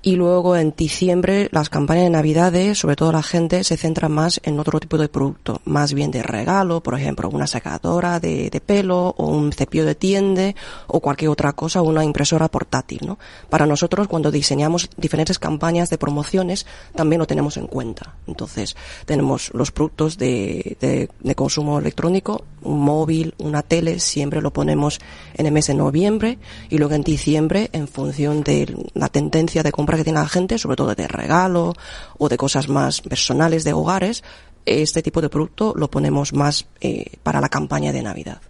[0.03, 4.41] Y luego en diciembre las campañas de Navidades, sobre todo la gente se centra más
[4.43, 9.13] en otro tipo de producto, más bien de regalo, por ejemplo, una secadora de, pelo
[9.15, 10.55] o un cepillo de tiende
[10.87, 13.19] o cualquier otra cosa, una impresora portátil, ¿no?
[13.51, 18.15] Para nosotros cuando diseñamos diferentes campañas de promociones también lo tenemos en cuenta.
[18.25, 24.51] Entonces tenemos los productos de, de, de consumo electrónico, un móvil, una tele, siempre lo
[24.51, 24.99] ponemos
[25.35, 26.39] en el mes de noviembre
[26.71, 30.58] y luego en diciembre en función de la tendencia de compra que tiene la gente,
[30.58, 31.73] sobre todo de regalo
[32.17, 34.23] o de cosas más personales de hogares,
[34.65, 38.41] este tipo de producto lo ponemos más eh, para la campaña de Navidad.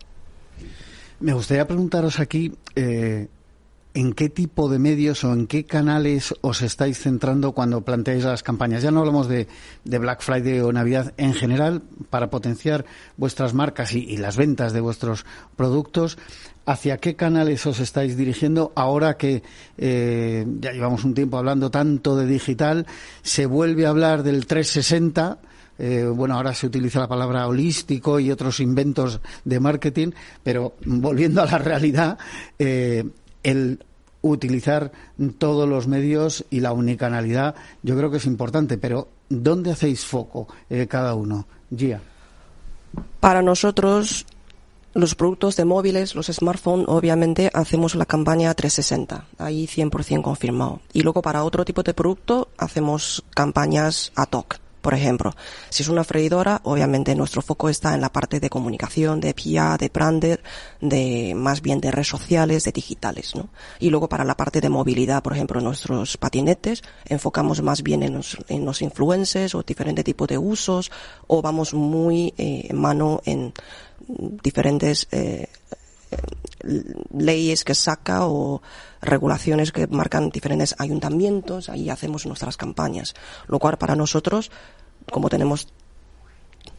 [1.20, 3.28] Me gustaría preguntaros aquí eh,
[3.94, 8.44] en qué tipo de medios o en qué canales os estáis centrando cuando planteáis las
[8.44, 8.84] campañas.
[8.84, 9.48] Ya no hablamos de,
[9.84, 12.86] Black Friday o Navidad en general para potenciar
[13.18, 15.26] vuestras marcas y las ventas de vuestros
[15.56, 16.18] productos.
[16.64, 19.42] ¿Hacia qué canales os estáis dirigiendo ahora que
[19.80, 22.86] eh, ya llevamos un tiempo hablando tanto de digital?
[23.24, 25.40] Se vuelve a hablar del 360.
[25.80, 30.12] Eh, bueno, ahora se utiliza la palabra holístico y otros inventos de marketing,
[30.44, 32.20] pero volviendo a la realidad,
[32.60, 33.06] eh,
[33.42, 33.84] el
[34.22, 34.92] utilizar
[35.40, 40.48] todos los medios y la unicanalidad yo creo que es importante, pero ¿dónde hacéis foco
[40.88, 41.48] cada uno?
[41.76, 42.00] Gia.
[43.20, 44.28] Para nosotros
[44.94, 50.82] los productos de móviles, los smartphones, obviamente hacemos la campaña 360, ahí 100% confirmado.
[50.94, 54.58] Y luego para otro tipo de producto hacemos campañas ad hoc.
[54.82, 55.34] Por ejemplo,
[55.70, 59.78] si es una freidora, obviamente nuestro foco está en la parte de comunicación, de PR,
[59.78, 60.44] de brander,
[60.80, 63.50] de más bien de redes sociales, de digitales, ¿no?
[63.80, 68.16] Y luego para la parte de movilidad, por ejemplo, nuestros patinetes, enfocamos más bien en
[68.16, 70.92] los, en los influencers o diferentes tipos de usos,
[71.28, 73.54] o vamos muy eh, mano en
[74.44, 75.48] diferentes eh,
[77.14, 78.62] leyes que saca o
[79.02, 83.14] regulaciones que marcan diferentes ayuntamientos, ahí hacemos nuestras campañas.
[83.48, 84.52] Lo cual para nosotros,
[85.12, 85.68] como tenemos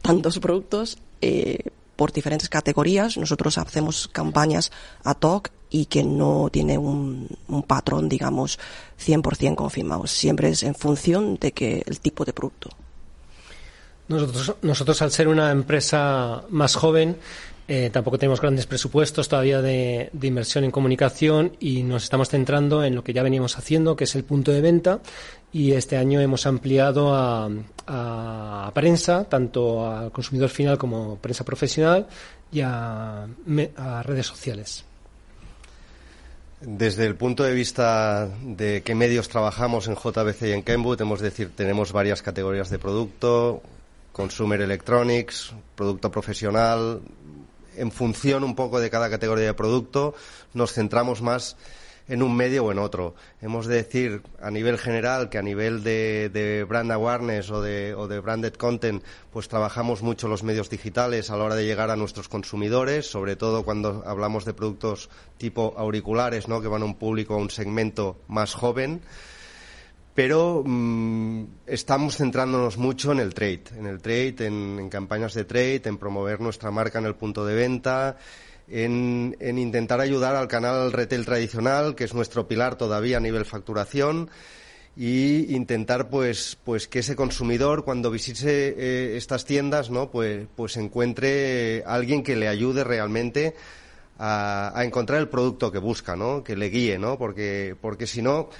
[0.02, 1.58] tantos productos, eh,
[1.96, 4.72] por diferentes categorías, nosotros hacemos campañas
[5.04, 8.58] ad hoc y que no tiene un, un patrón, digamos,
[9.04, 10.06] 100% confirmado.
[10.06, 12.70] Siempre es en función de que el tipo de producto.
[14.08, 17.16] Nosotros, nosotros al ser una empresa más joven,
[17.68, 22.82] eh, tampoco tenemos grandes presupuestos todavía de, de, inversión en comunicación y nos estamos centrando
[22.84, 25.00] en lo que ya veníamos haciendo, que es el punto de venta.
[25.52, 32.06] Y este año hemos ampliado a, prensa, tanto al consumidor final como prensa profesional
[32.50, 33.26] y a,
[34.02, 34.84] redes sociales.
[36.62, 41.20] Desde el punto de vista de qué medios trabajamos en JBC y en Kenwood, hemos
[41.20, 43.62] decir, tenemos varias categorías de producto,
[44.12, 47.00] consumer electronics, producto profesional,
[47.76, 50.14] en función un poco de cada categoría de producto,
[50.54, 51.56] nos centramos más
[52.08, 53.14] en un medio o en otro.
[53.40, 57.94] Hemos de decir a nivel general que a nivel de, de brand awareness o de,
[57.94, 61.90] o de, branded content, pues trabajamos mucho los medios digitales a la hora de llegar
[61.90, 66.60] a nuestros consumidores, sobre todo cuando hablamos de productos tipo auriculares, ¿no?
[66.60, 69.02] que van a un público, a un segmento más joven
[70.14, 75.82] pero mmm, estamos centrándonos mucho en el trade, en el trade, en, campañas de trade,
[75.84, 78.18] en promover nuestra marca en el punto de venta,
[78.68, 83.44] en, en, intentar ayudar al canal retail tradicional, que es nuestro pilar todavía a nivel
[83.44, 84.30] facturación,
[84.96, 90.76] y intentar pues pues que ese consumidor cuando visite eh, estas tiendas no pues pues
[90.76, 93.54] encuentre alguien que le ayude realmente
[94.18, 98.20] a, a encontrar el producto que busca no que le guíe no porque porque si
[98.20, 98.50] no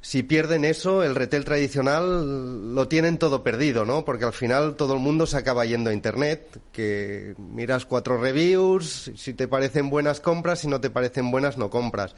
[0.00, 4.04] si pierden eso, el retail tradicional lo tienen todo perdido, ¿no?
[4.04, 9.10] Porque al final todo el mundo se acaba yendo a Internet, que miras cuatro reviews,
[9.16, 12.14] si te parecen buenas compras, si no te parecen buenas no compras.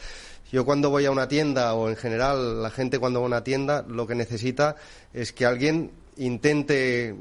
[0.53, 3.45] Yo cuando voy a una tienda, o en general la gente cuando va a una
[3.45, 4.77] tienda, lo que necesita
[5.15, 7.15] es que alguien intente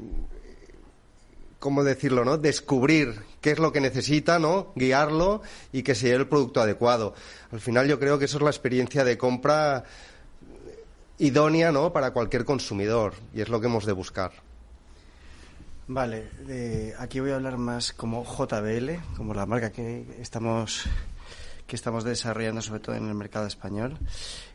[1.60, 2.38] ¿cómo decirlo, no?
[2.38, 4.72] Descubrir qué es lo que necesita, ¿no?
[4.74, 5.42] Guiarlo
[5.72, 7.14] y que sea el producto adecuado.
[7.52, 9.84] Al final yo creo que eso es la experiencia de compra
[11.20, 11.92] idónea ¿no?
[11.92, 14.32] para cualquier consumidor y es lo que hemos de buscar.
[15.86, 20.84] Vale, eh, aquí voy a hablar más como JBL, como la marca que estamos
[21.66, 23.96] que estamos desarrollando sobre todo en el mercado español.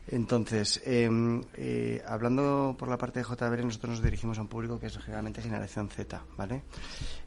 [0.08, 1.08] Entonces, eh,
[1.54, 4.98] eh, hablando por la parte de JBL, nosotros nos dirigimos a un público que es
[4.98, 6.62] generalmente generación Z, ¿vale?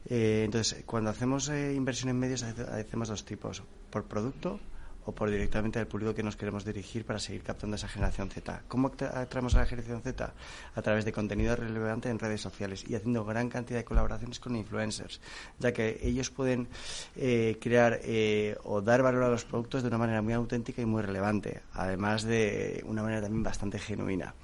[0.08, 4.60] entonces, cuando hacemos inversión en medios, hacemos dos tipos, por producto
[5.04, 8.62] o por directamente al público que nos queremos dirigir para seguir captando esa generación Z.
[8.68, 10.32] ¿Cómo atraemos a la generación Z?
[10.74, 14.56] A través de contenido relevante en redes sociales y haciendo gran cantidad de colaboraciones con
[14.56, 15.20] influencers,
[15.58, 16.68] ya que ellos pueden
[17.16, 20.86] eh, crear eh, o dar valor a los productos de una manera muy auténtica y
[20.86, 24.34] muy relevante, además de una manera también bastante genuina.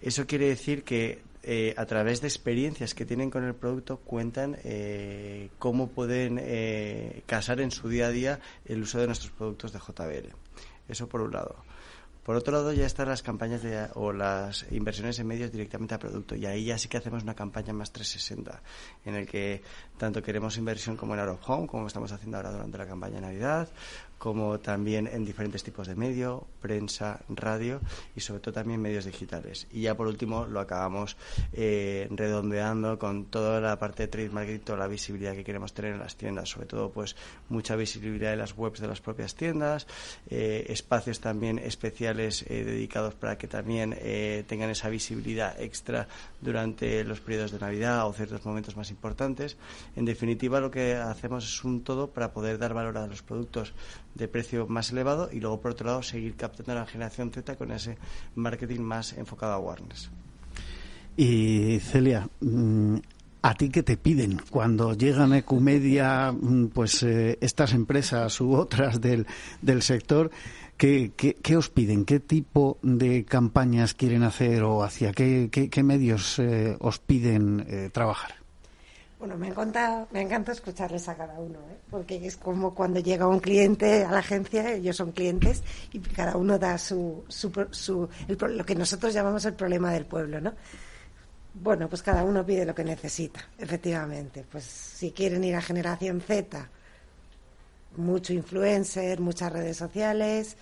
[0.00, 4.58] Eso quiere decir que eh, a través de experiencias que tienen con el producto cuentan
[4.62, 9.72] eh, cómo pueden eh, casar en su día a día el uso de nuestros productos
[9.72, 10.34] de JBL.
[10.88, 11.64] Eso por un lado.
[12.24, 15.98] Por otro lado, ya están las campañas de, o las inversiones en medios directamente a
[15.98, 16.36] producto.
[16.36, 18.62] Y ahí ya sí que hacemos una campaña más 360,
[19.06, 19.62] en el que
[19.96, 23.16] tanto queremos inversión como en Out of Home, como estamos haciendo ahora durante la campaña
[23.16, 23.68] de Navidad,
[24.20, 27.80] como también en diferentes tipos de medio, prensa, radio
[28.14, 29.66] y sobre todo también medios digitales.
[29.72, 31.16] Y ya por último lo acabamos
[31.54, 35.94] eh, redondeando con toda la parte de trade marketing, toda la visibilidad que queremos tener
[35.94, 37.16] en las tiendas, sobre todo pues
[37.48, 39.86] mucha visibilidad en las webs de las propias tiendas,
[40.28, 43.96] eh, espacios también especiales eh, dedicados para que también
[44.46, 46.08] tengan esa visibilidad extra
[46.42, 49.56] durante los periodos de Navidad o ciertos momentos más importantes.
[49.96, 53.72] En definitiva, lo que hacemos es un todo para poder dar valor a los productos
[54.14, 57.56] de precio más elevado y luego, por otro lado, seguir captando a la generación Z
[57.56, 57.96] con ese
[58.34, 60.10] marketing más enfocado a awareness.
[61.16, 62.96] Y Celia, mm,
[63.42, 68.54] ¿a ti qué te piden cuando llegan a Ecumedia mm, pues, eh, estas empresas u
[68.54, 69.26] otras del,
[69.62, 70.30] del sector?
[70.76, 72.06] ¿Qué, qué, os piden?
[72.06, 77.90] ¿Qué tipo de campañas quieren hacer o hacia qué, qué medios eh, os piden eh,
[77.92, 78.39] trabajar?
[79.20, 81.76] Bueno, me encanta, me encanta escucharles a cada uno, ¿eh?
[81.90, 85.62] porque es como cuando llega un cliente a la agencia, ellos son clientes
[85.92, 90.40] y cada uno da su, su, su lo que nosotros llamamos el problema del pueblo,
[90.40, 90.54] ¿no?
[91.52, 94.46] Bueno, pues cada uno pide lo que necesita, efectivamente.
[94.50, 96.70] Pues si quieren ir a generación Z,
[97.98, 100.56] mucho influencer, muchas redes sociales.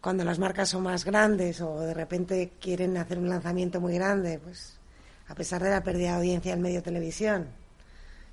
[0.00, 4.38] Cuando las marcas son más grandes o de repente quieren hacer un lanzamiento muy grande,
[4.38, 4.78] pues
[5.26, 7.48] a pesar de la pérdida de audiencia en medio televisión,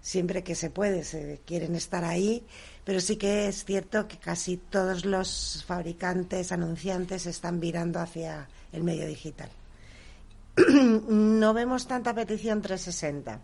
[0.05, 2.45] siempre que se puede, se quieren estar ahí,
[2.83, 8.83] pero sí que es cierto que casi todos los fabricantes, anunciantes están virando hacia el
[8.83, 9.49] medio digital.
[11.09, 13.39] no vemos tanta petición 360,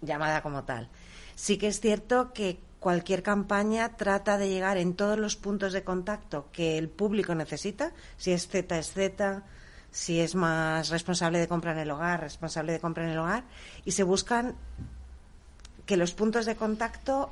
[0.00, 0.88] llamada como tal.
[1.34, 5.82] Sí que es cierto que cualquier campaña trata de llegar en todos los puntos de
[5.82, 9.42] contacto que el público necesita, si es Z es Z,
[9.90, 13.42] si es más responsable de compra en el hogar, responsable de compra en el hogar,
[13.84, 14.54] y se buscan
[15.86, 17.30] que los puntos de contacto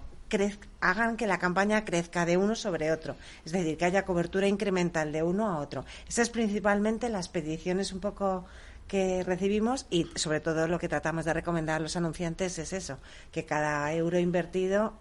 [0.80, 5.12] hagan que la campaña crezca de uno sobre otro, es decir, que haya cobertura incremental
[5.12, 5.84] de uno a otro.
[6.08, 8.46] Esas principalmente las peticiones un poco
[8.88, 12.98] que recibimos y sobre todo lo que tratamos de recomendar a los anunciantes es eso,
[13.30, 14.94] que cada euro invertido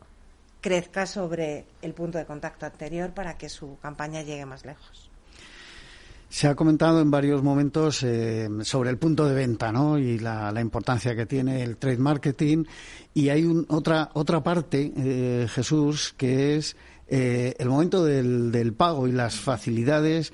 [0.62, 5.11] crezca sobre el punto de contacto anterior para que su campaña llegue más lejos.
[6.32, 10.00] Se ha comentado en varios momentos eh, sobre el punto de venta ¿no?
[10.00, 12.64] y la, importancia que tiene el trade marketing.
[13.14, 16.78] Y hay otra, otra parte, eh, Jesús, que es
[17.10, 20.32] eh, el momento del, pago y las facilidades.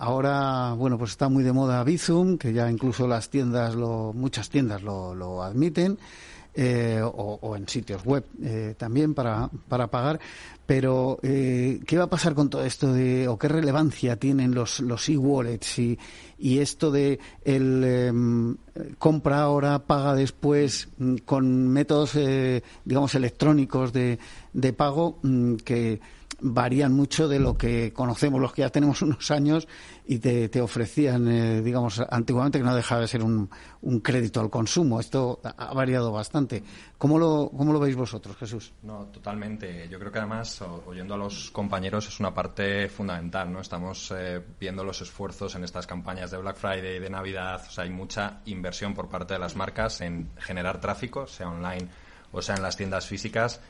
[0.00, 4.50] ahora, bueno, pues está muy de moda Bizum, que ya incluso las tiendas, lo, muchas
[4.50, 5.96] tiendas lo, lo admiten.
[6.54, 10.20] Eh, o, en sitios web eh, también para, para pagar.
[10.66, 14.80] Pero, eh, ¿qué va a pasar con todo esto de, o qué relevancia tienen los,
[14.80, 15.98] los e-wallets y,
[16.38, 18.56] y esto de el em,
[18.98, 22.18] compra ahora, paga después mm, con métodos,
[22.84, 24.18] digamos, electrónicos de,
[24.52, 26.00] de pago mm, que
[26.42, 29.68] varían mucho de lo que conocemos los que ya tenemos unos años
[30.04, 33.48] y te, ofrecían, eh, digamos, antiguamente que no dejaba de ser un,
[33.82, 35.00] un, crédito al consumo.
[35.00, 36.62] Esto ha variado bastante.
[36.98, 38.72] ¿Cómo lo, ¿Cómo lo veis vosotros, Jesús?
[38.82, 39.88] No, totalmente.
[39.88, 43.52] Yo creo que además, oyendo a los compañeros, es una parte fundamental.
[43.52, 43.60] ¿no?
[43.60, 47.62] Estamos eh, viendo los esfuerzos en estas campañas de Black Friday, de Navidad.
[47.66, 51.88] O sea, hay mucha inversión por parte de las marcas en generar tráfico, sea online
[52.32, 53.60] o sea en las tiendas físicas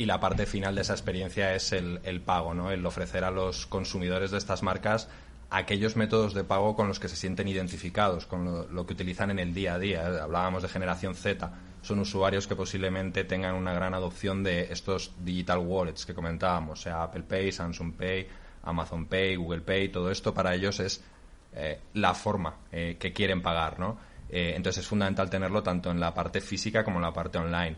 [0.00, 2.70] y la parte final de esa experiencia es el, el, pago, ¿no?
[2.70, 5.10] el ofrecer a los consumidores de estas marcas
[5.50, 9.38] aquellos métodos de pago con los que se sienten identificados, con lo, que utilizan en
[9.38, 10.22] el día a día.
[10.22, 15.58] Hablábamos de generación Z, son usuarios que posiblemente tengan una gran adopción de estos digital
[15.58, 18.26] wallets que comentábamos, sea Apple Pay, Samsung Pay,
[18.62, 21.04] Amazon Pay, Google Pay, todo esto para ellos es
[21.52, 23.98] eh, la forma eh, que quieren pagar, ¿no?
[24.30, 27.76] Eh, entonces es fundamental tenerlo tanto en la parte física como en la parte online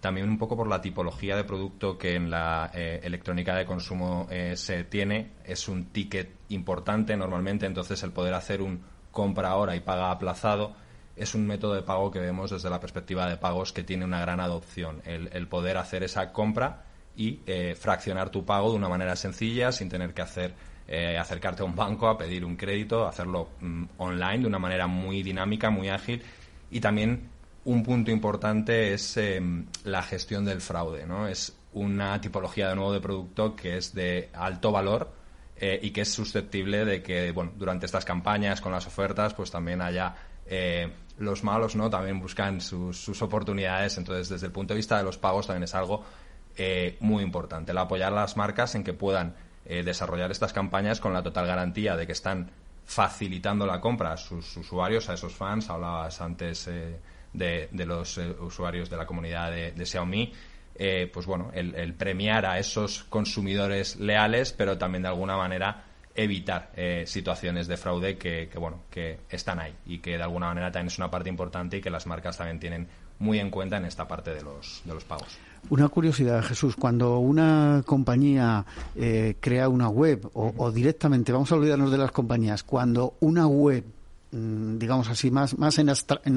[0.00, 4.26] también un poco por la tipología de producto que en la eh, electrónica de consumo
[4.30, 5.32] eh, se tiene.
[5.44, 8.80] Es un ticket importante normalmente, entonces el poder hacer un
[9.10, 10.74] compra ahora y paga aplazado
[11.18, 14.20] es un método de pago que vemos desde la perspectiva de pagos que tiene una
[14.20, 15.02] gran adopción.
[15.04, 16.84] El, poder hacer esa compra
[17.16, 20.54] y eh, fraccionar tu pago de una manera sencilla sin tener que hacer
[20.86, 24.86] eh, acercarte a un banco a pedir un crédito, hacerlo mm, online de una manera
[24.86, 26.22] muy dinámica, muy ágil
[26.70, 27.28] y también
[27.68, 31.28] un punto importante es em, la gestión del fraude, ¿no?
[31.28, 35.12] Es una tipología de nuevo de producto que es de alto valor
[35.56, 39.50] eh, y que es susceptible de que, bueno, durante estas campañas con las ofertas, pues
[39.50, 40.14] también haya
[41.18, 41.90] los malos, ¿no?
[41.90, 43.98] También buscan sus, sus, oportunidades.
[43.98, 46.02] Entonces, desde el punto de vista de los pagos también es algo
[46.56, 47.70] eh, muy importante.
[47.70, 51.46] El apoyar a las marcas en que puedan eh, desarrollar estas campañas con la total
[51.46, 52.50] garantía de que están
[52.84, 55.70] facilitando la compra a sus usuarios, a esos fans.
[55.70, 56.98] Hablabas antes eh,
[57.32, 60.32] de, los usuarios de la comunidad de, Xiaomi.
[61.12, 66.72] pues bueno, el, premiar a esos consumidores leales, pero también de alguna manera evitar
[67.06, 70.98] situaciones de fraude que, bueno que están ahí y que de alguna manera también es
[70.98, 74.34] una parte importante y que las marcas también tienen muy en cuenta en esta parte
[74.34, 75.38] de los, de los pagos.
[75.70, 78.64] Una curiosidad, Jesús, cuando una compañía
[78.96, 83.84] eh, crea una web o, directamente, vamos a olvidarnos de las compañías, cuando una web
[84.30, 85.88] digamos así, más, más en,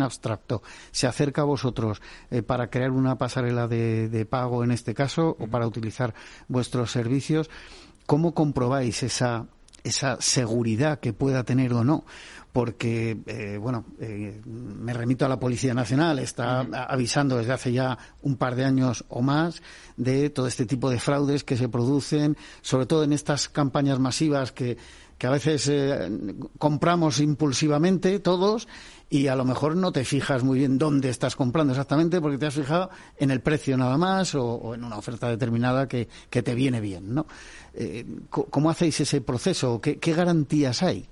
[0.02, 0.62] abstracto,
[0.92, 5.36] se acerca a vosotros eh, para crear una pasarela de, de, pago en este caso
[5.40, 6.14] o para utilizar
[6.48, 7.50] vuestros servicios,
[8.06, 9.48] ¿cómo comprobáis esa,
[9.84, 12.06] esa seguridad que pueda tener o no?
[12.54, 17.98] porque, eh, bueno, eh, me remito a la Policía Nacional, está avisando desde hace ya
[18.22, 19.62] un par de años o más
[19.96, 24.52] de todo este tipo de fraudes que se producen, sobre todo en estas campañas masivas
[24.52, 24.78] que,
[25.22, 26.10] que a veces eh,
[26.58, 28.68] compramos impulsivamente todos
[29.08, 32.48] y a lo mejor no te fijas muy bien dónde estás comprando exactamente porque te
[32.48, 36.56] has fijado en el precio nada más o, en una oferta determinada que, que te
[36.56, 37.28] viene bien, ¿no?
[38.32, 39.80] ¿Cómo hacéis ese proceso?
[39.80, 41.08] ¿Qué, qué garantías hay?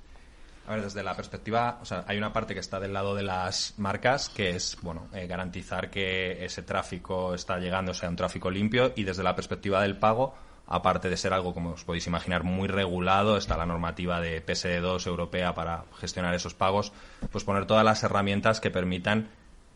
[0.66, 3.22] A ver, desde la perspectiva, o sea, hay una parte que está del lado de
[3.22, 8.50] las marcas, que es, bueno, eh, garantizar que ese tráfico está llegando, sea un tráfico
[8.50, 10.34] limpio, y desde la perspectiva del pago,
[10.70, 15.08] aparte de ser algo, como os podéis imaginar, muy regulado, está la normativa de PSD2
[15.08, 16.94] europea para gestionar esos pagos,
[17.32, 19.30] pues poner todas las herramientas que permitan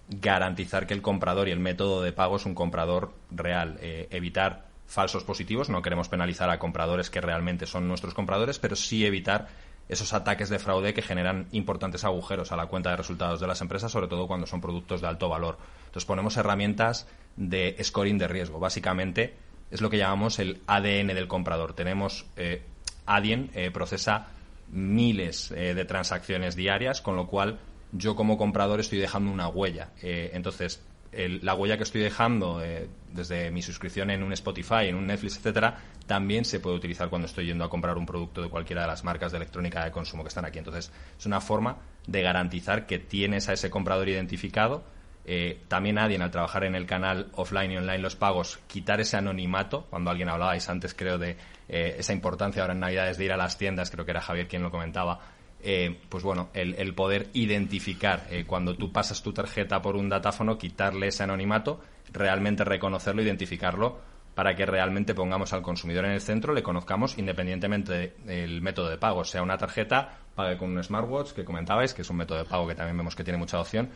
[0.08, 4.68] garantizar que el comprador y el método de pago es un comprador real, eh, evitar
[4.86, 9.48] falsos positivos, no queremos penalizar a compradores que realmente son nuestros compradores, pero sí evitar
[9.90, 13.62] esos ataques de fraude que generan importantes agujeros a la cuenta de resultados de las
[13.62, 15.58] empresas, sobre todo cuando son productos de alto valor.
[15.88, 18.60] Entonces ponemos herramientas de scoring de riesgo.
[18.60, 19.36] Básicamente
[19.74, 21.74] es lo que llamamos el ADN del comprador.
[21.74, 22.62] Tenemos eh,
[23.06, 24.28] Adyen eh, procesa
[24.70, 27.60] miles eh, de transacciones diarias, con lo cual
[27.92, 29.90] yo como comprador estoy dejando una huella.
[30.02, 30.82] entonces
[31.16, 35.38] la huella que estoy dejando eh, desde mi suscripción en un Spotify, en un Netflix,
[35.38, 38.88] etcétera, también se puede utilizar cuando estoy yendo a comprar un producto de cualquiera de
[38.88, 40.58] las marcas de electrónica de consumo que están aquí.
[40.58, 44.84] Entonces, es una forma de garantizar que tienes a ese comprador identificado.
[45.26, 49.18] Eh, también nadie, al trabajar en el canal offline y online los pagos, quitar ese
[49.18, 49.86] anonimato.
[49.90, 51.38] Cuando alguien hablabais antes, creo, de
[51.70, 54.48] eh, esa importancia ahora en Navidades de ir a las tiendas, creo que era Javier
[54.48, 55.20] quien lo comentaba,
[55.66, 60.58] eh, pues bueno, el, poder identificar eh, cuando tú pasas tu tarjeta por un datáfono,
[60.58, 61.80] quitarle ese anonimato,
[62.12, 63.98] realmente reconocerlo, identificarlo,
[64.36, 68.98] para que realmente pongamos al consumidor en el centro, le conozcamos independientemente del método de
[68.98, 72.46] pago, sea una tarjeta, pague con un smartwatch que comentabais, que es un método de
[72.46, 73.90] pago que también vemos que tiene mucha opción,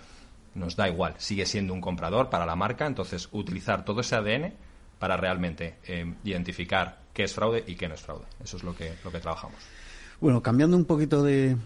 [0.56, 4.54] nos da igual, sigue siendo un comprador para la marca, entonces utilizar todo ese ADN
[5.00, 8.26] para realmente eh, identificar qué es fraude y qué no es fraude.
[8.44, 9.58] Eso es lo que, lo que trabajamos.
[10.20, 11.58] Bueno, cambiando un poquito de,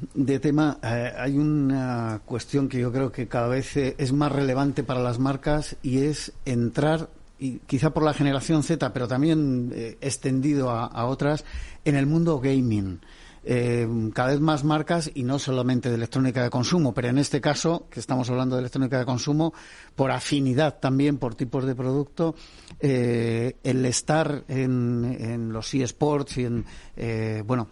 [0.41, 4.83] tema, eh, hay una cuestión que yo creo que cada vez eh, es más relevante
[4.83, 7.09] para las marcas y es entrar,
[7.39, 11.45] y quizá por la generación Z, pero también eh, extendido a, otras,
[11.85, 12.99] en el mundo gaming.
[13.43, 17.41] Eh, cada vez más marcas y no solamente de electrónica de consumo, pero en este
[17.41, 19.53] caso, que estamos hablando de electrónica de consumo,
[19.95, 22.35] por afinidad también por tipos de producto,
[22.79, 26.65] eh, el estar en, en los eSports y en,
[26.95, 27.67] eh, bueno,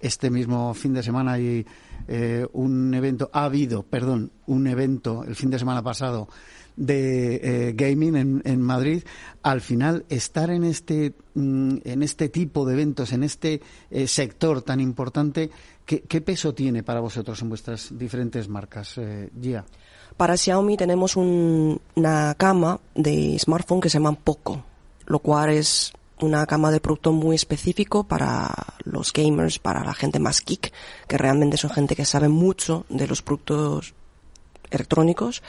[0.00, 1.64] este mismo fin de semana hay
[2.52, 6.28] un evento, ha habido, perdón, un evento el fin de semana pasado
[6.76, 9.04] de eh, gaming en, en, Madrid,
[9.42, 13.60] al final estar en este, mm, en este tipo de eventos, en este
[13.90, 15.50] eh, sector tan importante,
[15.86, 19.64] ¿qué, peso tiene para vosotros en vuestras diferentes marcas, eh, Gia?
[20.16, 24.64] Para Xiaomi tenemos una cama de smartphone que se llama Poco,
[25.06, 28.48] lo cual es una cama de producto muy específico para
[28.84, 30.72] los gamers, para la gente más geek,
[31.08, 33.94] que realmente son gente que sabe mucho de los productos
[34.70, 35.42] electrónicos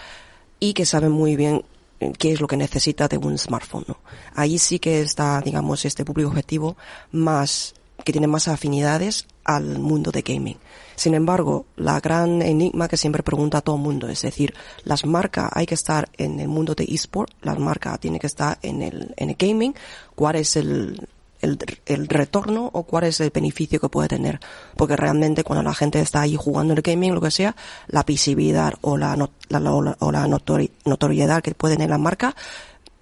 [0.59, 1.63] y que saben muy bien
[1.99, 3.85] eh, qué es lo que necesita de un smartphone.
[3.87, 3.97] ¿no?
[4.33, 6.77] Ahí sí que está, digamos, este público objetivo
[7.11, 10.57] más que tienen más afinidades al mundo de gaming.
[10.95, 14.53] Sin embargo, la gran enigma que siempre pregunta a todo el mundo, es decir,
[14.83, 18.59] las marcas hay que estar en el mundo de eSport, las marcas tienen que estar
[18.61, 19.75] en el, en el gaming,
[20.15, 21.07] ¿cuál es el,
[21.45, 24.39] el, el, retorno o cuál es el beneficio que puede tener.
[24.75, 27.55] Porque realmente cuando la gente está ahí jugando el gaming, lo que sea,
[27.87, 32.35] la visibilidad o la, la, o la notoriedad que puede tener la marca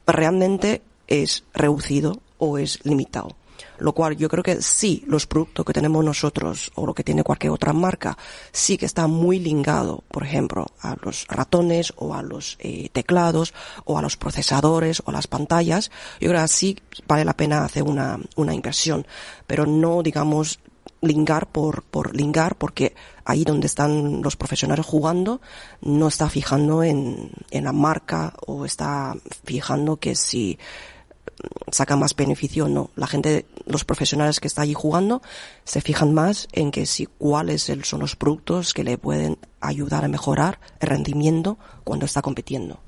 [0.06, 3.36] realmente es reducido o es limitado.
[3.80, 7.24] Lo cual yo creo que sí, los productos que tenemos nosotros o lo que tiene
[7.24, 8.18] cualquier otra marca
[8.52, 13.54] sí que está muy ligado, por ejemplo, a los ratones o a los eh, teclados
[13.86, 15.92] o a los procesadores o a las pantallas.
[16.20, 19.06] Yo creo que sí vale la pena hacer una, una inversión,
[19.48, 20.60] pero no, digamos,
[21.04, 22.96] lingar por, por lingar porque
[23.26, 25.42] ahí donde están los profesionales jugando
[25.82, 30.58] no está fijando en, en la marca o está fijando que si
[31.72, 32.90] saca más beneficio o no.
[32.96, 35.22] La gente, los profesionales que están allí jugando,
[35.64, 40.08] se fijan más en que si cuáles son los productos que le pueden ayudar a
[40.08, 42.80] mejorar el rendimiento cuando está compitiendo.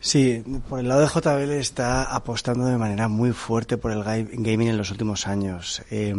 [0.00, 4.68] Sí, por el lado de JBL está apostando de manera muy fuerte por el gaming
[4.68, 5.82] en los últimos años.
[5.92, 6.12] Eh,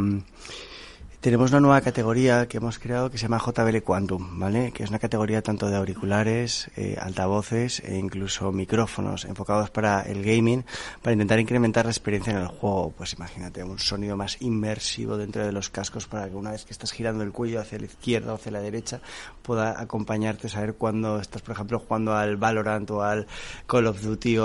[1.23, 4.73] tenemos una nueva categoría que hemos creado que se llama JBL Quantum, ¿vale?
[4.73, 10.21] Que es una categoría tanto de auriculares, eh, altavoces e incluso micrófonos enfocados para el
[10.21, 10.65] gaming,
[11.01, 12.93] para intentar incrementar la experiencia en el juego.
[12.97, 16.73] Pues imagínate, un sonido más inmersivo dentro de los cascos para que una vez que
[16.73, 18.99] estás girando el cuello hacia la izquierda o hacia la derecha
[19.43, 23.27] pueda acompañarte, saber cuando estás, por ejemplo, jugando al Valorant o al
[23.65, 24.35] Call of Duty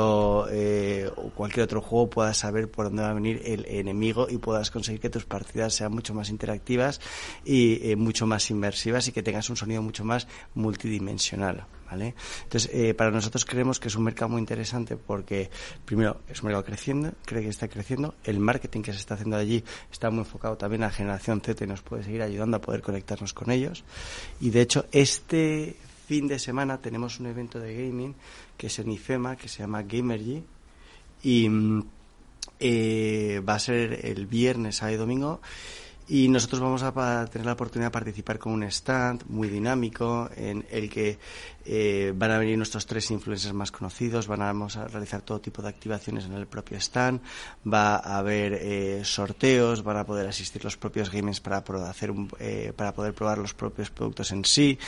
[0.53, 4.39] eh, o cualquier otro juego, puedas saber por dónde va a venir el enemigo y
[4.39, 6.68] puedas conseguir que tus partidas sean mucho más interactivas
[7.45, 11.67] y eh, mucho más inmersivas y que tengas un sonido mucho más multidimensional.
[11.91, 12.15] ¿Vale?
[12.43, 15.49] Entonces, eh, para nosotros creemos que es un mercado muy interesante porque,
[15.87, 19.39] primero, es un mercado creciendo, cree que está creciendo, el marketing que se está haciendo
[19.39, 22.61] allí está muy enfocado también a la generación Z y nos puede seguir ayudando a
[22.61, 23.85] poder conectarnos con ellos.
[24.39, 28.15] Y de hecho, este fin de semana tenemos un evento de gaming
[28.59, 30.43] que es en IFEMA, que se llama Gamergy,
[31.23, 31.83] y mm,
[32.61, 35.41] eh, va a ser el viernes, sábado y domingo
[36.09, 40.65] y nosotros vamos a tener la oportunidad de participar con un stand muy dinámico en
[40.71, 41.19] el que
[41.69, 45.41] eh, van a venir nuestros tres influencers más conocidos, van a, vamos a realizar todo
[45.41, 47.21] tipo de activaciones en el propio stand,
[47.67, 51.59] va a haber eh, sorteos, van a poder asistir los propios gamers para,
[51.89, 54.79] hacer un, eh, para poder probar los propios productos en sí,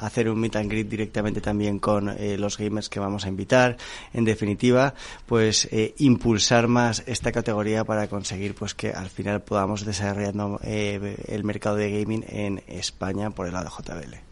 [0.00, 3.76] hacer un meet and greet directamente también con eh, los gamers que vamos a invitar.
[4.12, 4.94] En definitiva,
[5.26, 11.16] pues eh, impulsar más esta categoría para conseguir pues que al final podamos desarrollando eh,
[11.28, 14.29] el mercado de gaming en España por el lado de JBL.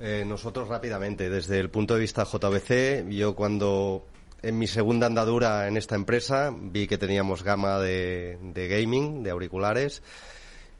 [0.00, 4.06] Eh, nosotros rápidamente, desde el punto de vista JBC, yo cuando
[4.42, 10.02] en mi segunda andadura en esta empresa vi que teníamos gama de, gaming, de auriculares.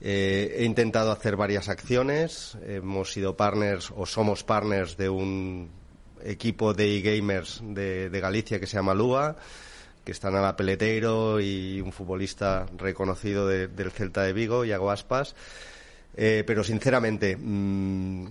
[0.01, 2.57] Eh, he intentado hacer varias acciones.
[2.65, 5.71] Hemos sido partners o somos partners de un
[6.23, 9.37] equipo de e-gamers de, Galicia que se llama Lua,
[10.05, 15.35] que están a la Peleteiro y un futbolista reconocido del Celta de Vigo, Iago Aspas.
[16.17, 18.27] Eh, pero sinceramente, mm,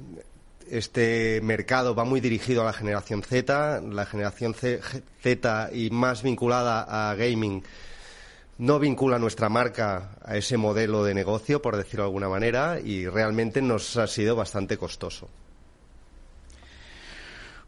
[0.71, 7.09] este mercado va muy dirigido a la generación Z, la generación Z y más vinculada
[7.09, 7.63] a gaming
[8.57, 13.07] no vincula nuestra marca a ese modelo de negocio, por decirlo de alguna manera, y
[13.07, 15.29] realmente nos ha sido bastante costoso.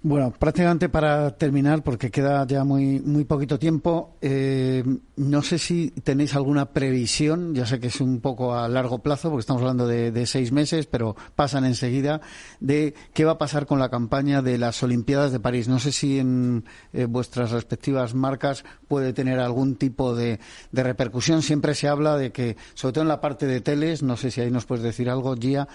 [0.01, 4.81] Bueno, prácticamente para terminar, porque queda ya muy, muy poquito tiempo, eh,
[5.17, 9.29] no sé si tenéis alguna previsión, ya sé que es un poco a largo plazo,
[9.29, 12.21] porque estamos hablando de, seis meses, pero pasan enseguida,
[12.61, 15.67] de qué va a pasar con la campaña de las Olimpiadas de París.
[15.67, 20.39] No sé si en eh, vuestras respectivas marcas puede tener algún tipo de,
[20.71, 21.41] de, repercusión.
[21.41, 24.39] Siempre se habla de que, sobre todo en la parte de teles, no sé si
[24.39, 25.67] ahí nos puedes decir algo, Gia,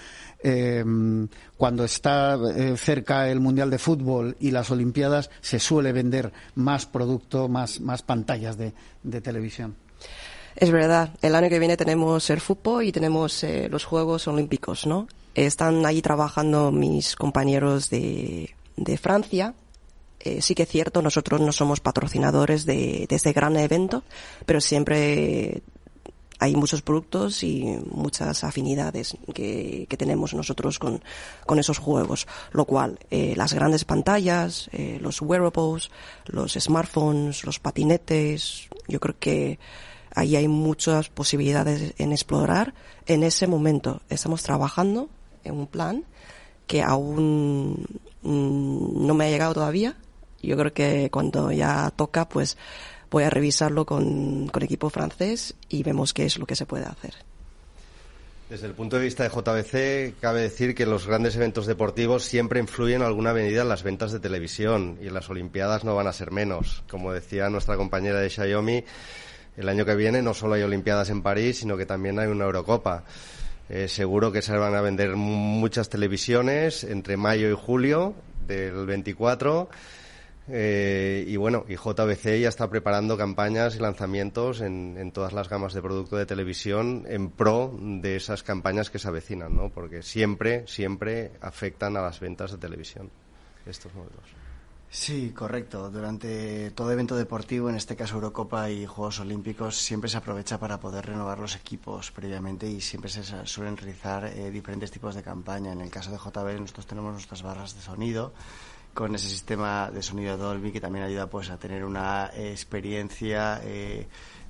[0.47, 0.84] eh,
[1.57, 6.84] cuando está eh, cerca el Mundial de Fútbol y las Olimpiadas, se suele vender más
[6.84, 8.72] producto, más, más pantallas de,
[9.22, 9.74] televisión.
[10.55, 14.86] Es verdad, el año que viene tenemos el fútbol y tenemos eh, los Juegos Olímpicos,
[14.86, 15.09] ¿no?
[15.34, 19.55] Están ahí trabajando mis compañeros de, de Francia.
[20.20, 24.05] Eh, sí que es cierto, nosotros no somos patrocinadores de, de este gran evento,
[24.47, 25.62] pero siempre
[26.45, 31.01] hay muchos productos y muchas afinidades que, tenemos nosotros con,
[31.59, 35.90] esos juegos, lo cual eh, las grandes pantallas, eh, los wearables,
[36.26, 39.59] los smartphones, los patinetes, yo creo que
[40.14, 42.74] ahí hay muchas posibilidades en explorar.
[43.07, 45.09] En ese momento estamos trabajando
[45.45, 46.05] en un plan
[46.66, 47.86] que aún
[48.22, 49.97] mm, no me ha llegado todavía.
[50.42, 52.59] Yo creo que cuando ya toca, pues
[53.14, 56.84] voy a revisarlo con, con equipo francés y vemos qué es lo que se puede
[56.84, 57.14] hacer.
[58.50, 62.58] Desde el punto de vista de JBC, cabe decir que los grandes eventos deportivos siempre
[62.58, 66.12] influyen en alguna medida en las ventas de televisión y las Olimpiadas no van a
[66.12, 66.82] ser menos.
[66.90, 68.84] Como decía nuestra compañera de Xiaomi,
[69.58, 72.46] el año que viene no solo hay Olimpiadas en París, sino que también hay una
[72.46, 73.04] Eurocopa.
[73.68, 78.16] Eh, seguro que se van a vender muchas televisiones entre mayo y julio
[78.48, 79.68] del 24
[80.49, 85.72] eh, y bueno, y JBC ya está preparando campañas y lanzamientos en, todas las gamas
[85.72, 89.70] de producto de televisión en pro de esas campañas que se avecinan, ¿no?
[89.70, 93.11] Porque siempre, siempre afectan a las ventas de televisión
[93.64, 94.24] estos modelos.
[94.90, 95.90] Sí, correcto.
[95.90, 100.78] Durante todo evento deportivo, en este caso Eurocopa y Juegos Olímpicos, siempre se aprovecha para
[100.78, 105.72] poder renovar los equipos previamente y siempre se suelen realizar eh, diferentes tipos de campaña.
[105.72, 108.32] En el caso de JB, nosotros tenemos nuestras barras de sonido
[108.95, 114.07] con ese sistema de sonido Dolby que también ayuda pues a tener una experiencia eh,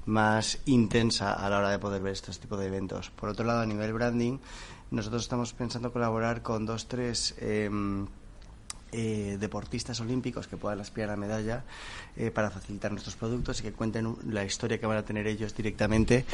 [0.07, 3.11] más intensa a la hora de poder ver estos tipos de eventos.
[3.11, 4.39] Por otro lado, a nivel branding,
[4.91, 8.07] nosotros estamos pensando colaborar con dos, tres em,
[8.93, 11.65] eh, deportistas olímpicos que puedan aspirar a medalla
[12.15, 15.55] eh, para facilitar nuestros productos y que cuenten la historia que van a tener ellos
[15.57, 16.27] directamente.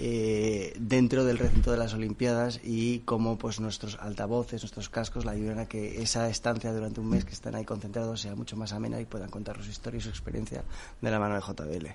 [0.00, 5.32] Eh, dentro del recinto de las Olimpiadas y cómo pues nuestros altavoces, nuestros cascos la
[5.32, 8.72] ayudan a que esa estancia durante un mes que están ahí concentrados sea mucho más
[8.72, 10.62] amena y puedan contar su historia y su experiencia
[11.00, 11.88] de la mano de JBL.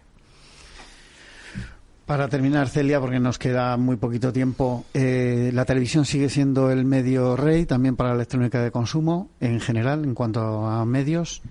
[2.06, 6.84] Para terminar, Celia, porque nos queda muy poquito tiempo, eh, la televisión sigue siendo el
[6.84, 11.42] medio rey también para la electrónica de consumo en general, en cuanto a medios.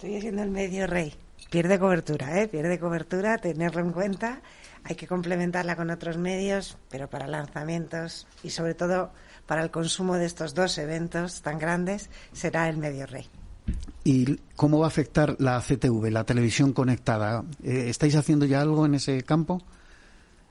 [0.00, 1.12] Sigue siendo el medio rey.
[1.50, 2.46] Pierde cobertura, ¿eh?
[2.46, 4.40] Pierde cobertura, tenerlo en cuenta
[4.88, 9.10] hay que complementarla con otros medios, pero para lanzamientos y sobre todo
[9.46, 13.28] para el consumo de estos dos eventos tan grandes será el medio rey.
[14.04, 17.42] ¿Y cómo va a afectar la CTV, la televisión conectada?
[17.64, 19.60] Eh, ¿Estáis haciendo ya algo en ese campo?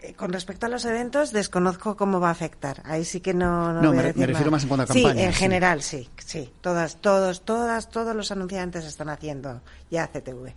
[0.02, 2.82] Eh, con respecto a los eventos, desconozco cómo va a afectar.
[2.84, 3.82] Ahí sí que no.
[3.82, 5.14] No, me, refiero más en cuanto a campaña.
[5.14, 6.52] Sí, en general, sí, sí.
[6.60, 10.54] Todas, todos, todas, todos los anunciantes están haciendo ya CTV.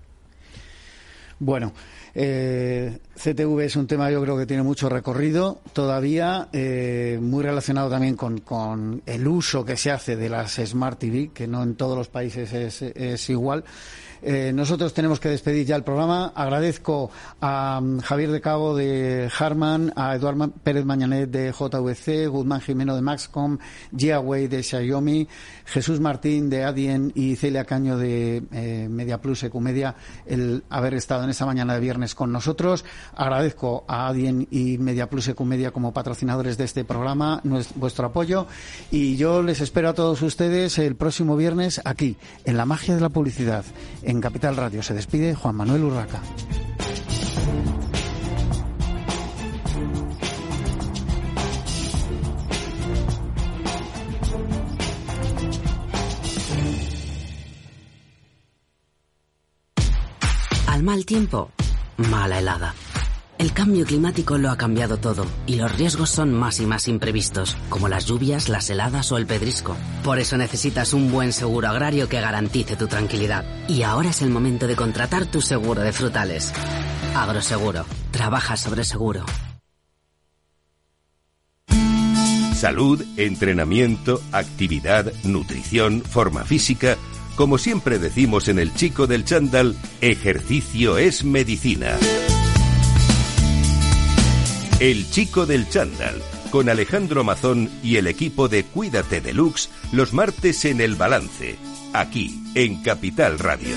[1.39, 1.73] Bueno,
[2.21, 7.89] eh, CTV es un tema yo creo que tiene mucho recorrido todavía, eh, muy relacionado
[7.89, 11.97] también con, el uso que se hace de las Smart TV, que no en todos
[11.97, 13.63] los países es igual.
[14.23, 16.33] Eh, nosotros tenemos que despedir ya el programa.
[16.35, 17.11] Agradezco
[17.41, 22.95] a um, Javier de Cabo de Harman, a Eduardo Pérez Mañanet de JVC, Guzmán Jimeno
[22.97, 23.59] de Maxcom,
[23.97, 25.29] Gia de Xiaomi,
[25.65, 29.95] Jesús Martín de Adien y Celia Caño de eh, Media Plus Ecumedia
[30.27, 32.85] el haber estado en esta mañana de viernes con nosotros.
[33.15, 37.41] Agradezco a Adien y Media Plus Ecumedia como patrocinadores de este programa
[37.77, 38.47] vuestro apoyo
[38.91, 43.01] y yo les espero a todos ustedes el próximo viernes aquí en La Magia de
[43.01, 43.65] la Publicidad
[44.09, 46.23] en Capital Radio se despide Juan Manuel Urraca.
[60.69, 61.51] Al mal tiempo,
[61.99, 62.75] mala helada.
[63.39, 67.57] El cambio climático lo ha cambiado todo y los riesgos son más y más imprevistos,
[67.69, 69.77] como las lluvias, las heladas o el pedrisco.
[70.03, 73.45] Por eso necesitas un buen seguro agrario que garantice tu tranquilidad.
[73.69, 76.53] Y ahora es el momento de contratar tu seguro de frutales.
[77.15, 77.87] Agroseguro.
[78.11, 79.25] Trabaja sobre seguro.
[82.57, 86.97] Salud, entrenamiento, actividad, nutrición, forma física.
[87.37, 91.97] Como siempre decimos en el chico del chándal, ejercicio es medicina.
[94.81, 96.23] El Chico del Chándal,
[96.53, 101.57] con Alejandro Mazón y el equipo de Cuídate Deluxe, los martes en El Balance,
[101.93, 103.75] aquí, en Capital Radio.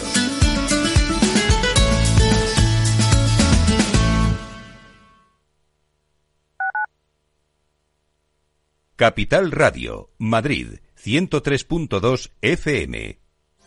[8.95, 13.20] Capital Radio, Madrid, 103.2 FM.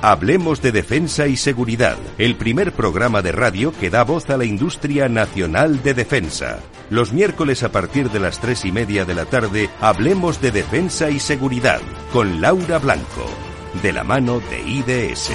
[0.00, 4.44] Hablemos de Defensa y Seguridad, el primer programa de radio que da voz a la
[4.44, 6.60] industria nacional de defensa.
[6.88, 11.10] Los miércoles a partir de las tres y media de la tarde, hablemos de Defensa
[11.10, 11.80] y Seguridad
[12.12, 13.26] con Laura Blanco,
[13.82, 15.32] de la mano de IDS.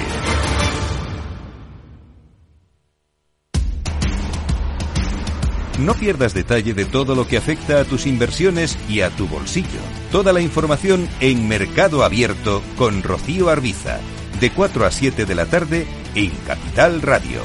[5.78, 9.80] No pierdas detalle de todo lo que afecta a tus inversiones y a tu bolsillo.
[10.10, 14.00] Toda la información en Mercado Abierto con Rocío Arbiza
[14.40, 17.42] de 4 a 7 de la tarde en Capital Radio.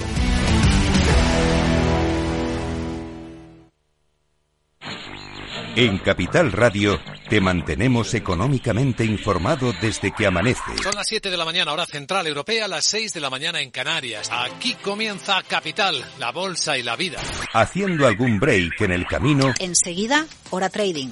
[5.75, 10.77] En Capital Radio te mantenemos económicamente informado desde que amanece.
[10.83, 13.71] Son las 7 de la mañana, hora central europea, las 6 de la mañana en
[13.71, 14.29] Canarias.
[14.31, 17.21] Aquí comienza Capital, la bolsa y la vida.
[17.53, 19.53] Haciendo algún break en el camino.
[19.59, 21.11] Enseguida, hora trading